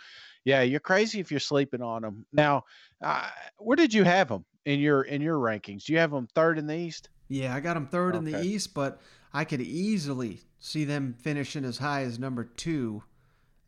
[0.43, 2.25] yeah, you're crazy if you're sleeping on them.
[2.33, 2.63] Now,
[3.03, 5.85] uh, where did you have them in your in your rankings?
[5.85, 7.09] Do you have them third in the East?
[7.27, 8.17] Yeah, I got them third okay.
[8.17, 9.01] in the East, but
[9.33, 13.03] I could easily see them finishing as high as number two.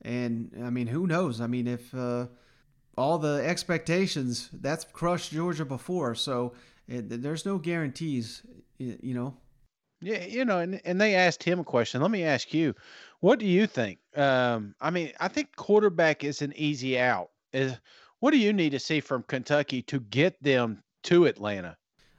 [0.01, 1.41] And I mean, who knows?
[1.41, 2.27] I mean, if uh,
[2.97, 6.53] all the expectations that's crushed Georgia before, so
[6.87, 8.43] it, there's no guarantees,
[8.77, 9.35] you know.
[9.99, 12.01] Yeah, you know, and, and they asked him a question.
[12.01, 12.75] Let me ask you,
[13.19, 13.97] what do you think?
[14.15, 17.31] Um, I mean, I think quarterback is an easy out.
[17.51, 17.75] Is
[18.19, 21.77] what do you need to see from Kentucky to get them to Atlanta?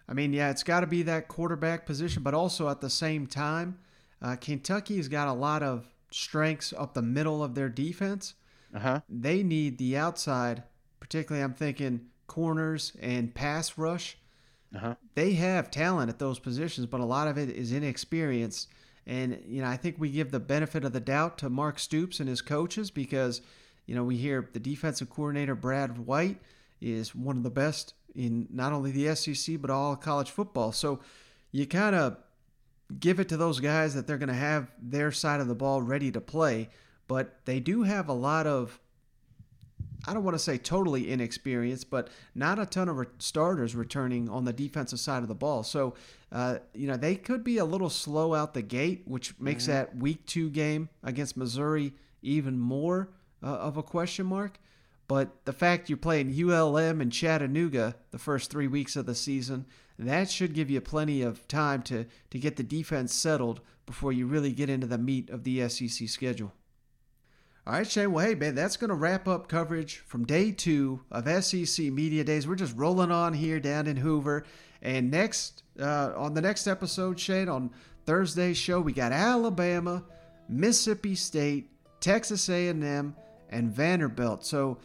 [0.09, 3.27] I mean, yeah, it's got to be that quarterback position, but also at the same
[3.27, 3.79] time,
[4.23, 8.35] uh, Kentucky's got a lot of strengths up the middle of their defense.
[8.75, 9.01] Uh-huh.
[9.09, 10.63] They need the outside,
[11.01, 14.17] particularly I'm thinking corners and pass rush.
[14.75, 14.95] Uh-huh.
[15.15, 18.69] They have talent at those positions, but a lot of it is inexperience.
[19.07, 22.21] And you know, I think we give the benefit of the doubt to Mark Stoops
[22.21, 23.43] and his coaches because
[23.87, 26.39] you know we hear the defensive coordinator Brad White
[26.81, 30.73] is one of the best in not only the SEC but all college football.
[30.73, 31.01] So
[31.53, 32.17] you kind of
[32.99, 35.83] give it to those guys that they're going to have their side of the ball
[35.83, 36.69] ready to play
[37.09, 38.79] but they do have a lot of
[40.07, 44.29] I don't want to say totally inexperienced, but not a ton of re- starters returning
[44.29, 45.65] on the defensive side of the ball.
[45.65, 45.95] So,
[46.31, 49.73] uh, you know, they could be a little slow out the gate, which makes mm-hmm.
[49.73, 53.11] that week two game against Missouri even more
[53.43, 54.61] uh, of a question mark.
[55.09, 59.65] But the fact you're playing ULM and Chattanooga the first three weeks of the season,
[59.99, 64.27] that should give you plenty of time to, to get the defense settled before you
[64.27, 66.53] really get into the meat of the SEC schedule.
[67.67, 68.13] All right, Shane.
[68.13, 72.23] Well, hey, man, that's going to wrap up coverage from day two of SEC Media
[72.23, 72.47] Days.
[72.47, 74.45] We're just rolling on here down in Hoover.
[74.81, 77.71] And next, uh, on the next episode, Shane, on
[78.07, 80.05] Thursday's show, we got Alabama,
[80.49, 81.71] Mississippi State,
[82.01, 83.15] Texas A&M,
[83.51, 84.45] and Vanderbilt.
[84.47, 84.79] So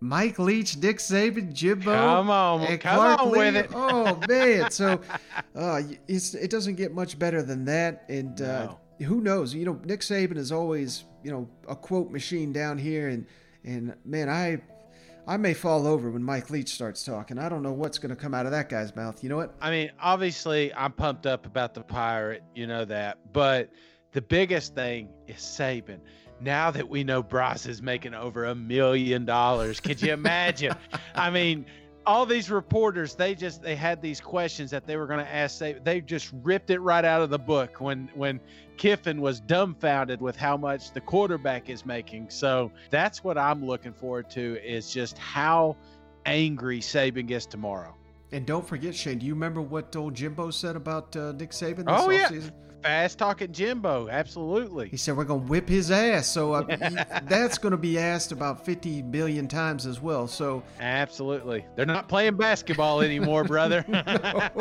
[0.00, 3.38] Mike Leach, Nick Saban, Jimbo, Come on, and come Clark on Lea.
[3.38, 3.70] with it.
[3.74, 5.00] Oh man, so
[5.56, 8.04] uh, it's, it doesn't get much better than that.
[8.08, 9.54] And uh, who knows?
[9.54, 13.26] You know, Nick Saban is always you know a quote machine down here, and
[13.64, 14.60] and man, I
[15.26, 17.38] I may fall over when Mike Leach starts talking.
[17.38, 19.22] I don't know what's going to come out of that guy's mouth.
[19.22, 19.54] You know what?
[19.60, 22.42] I mean, obviously, I'm pumped up about the pirate.
[22.54, 23.70] You know that, but
[24.12, 25.98] the biggest thing is Saban.
[26.40, 30.74] Now that we know Bryce is making over a million dollars, could you imagine?
[31.14, 31.66] I mean,
[32.06, 35.60] all these reporters, they just they had these questions that they were going to ask.
[35.60, 35.84] Saban.
[35.84, 38.40] They just ripped it right out of the book when when
[38.78, 42.30] Kiffin was dumbfounded with how much the quarterback is making.
[42.30, 45.76] So that's what I'm looking forward to is just how
[46.24, 47.94] angry Saban gets tomorrow.
[48.32, 49.18] And don't forget, Shane.
[49.18, 52.52] Do you remember what old Jimbo said about uh, Nick Saban this Oh yeah, offseason?
[52.82, 54.88] Fast talking Jimbo, absolutely.
[54.88, 56.26] He said we're going to whip his ass.
[56.26, 56.62] So uh,
[57.24, 60.26] that's going to be asked about 50 billion times as well.
[60.26, 61.64] So Absolutely.
[61.76, 63.84] They're not playing basketball anymore, brother.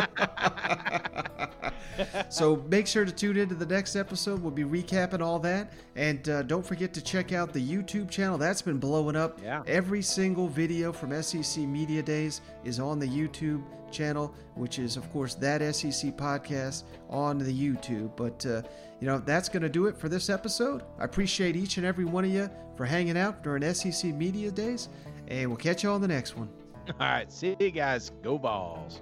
[2.29, 4.41] so make sure to tune into the next episode.
[4.41, 5.73] We'll be recapping all that.
[5.95, 8.37] And uh, don't forget to check out the YouTube channel.
[8.37, 9.39] That's been blowing up.
[9.43, 9.63] Yeah.
[9.67, 15.11] Every single video from SEC Media Days is on the YouTube channel, which is, of
[15.11, 18.11] course, that SEC podcast on the YouTube.
[18.15, 18.61] But, uh,
[18.99, 20.83] you know, that's going to do it for this episode.
[20.99, 24.89] I appreciate each and every one of you for hanging out during SEC Media Days.
[25.27, 26.49] And we'll catch you on the next one.
[26.87, 28.11] All right, see you guys.
[28.23, 29.01] Go Vols.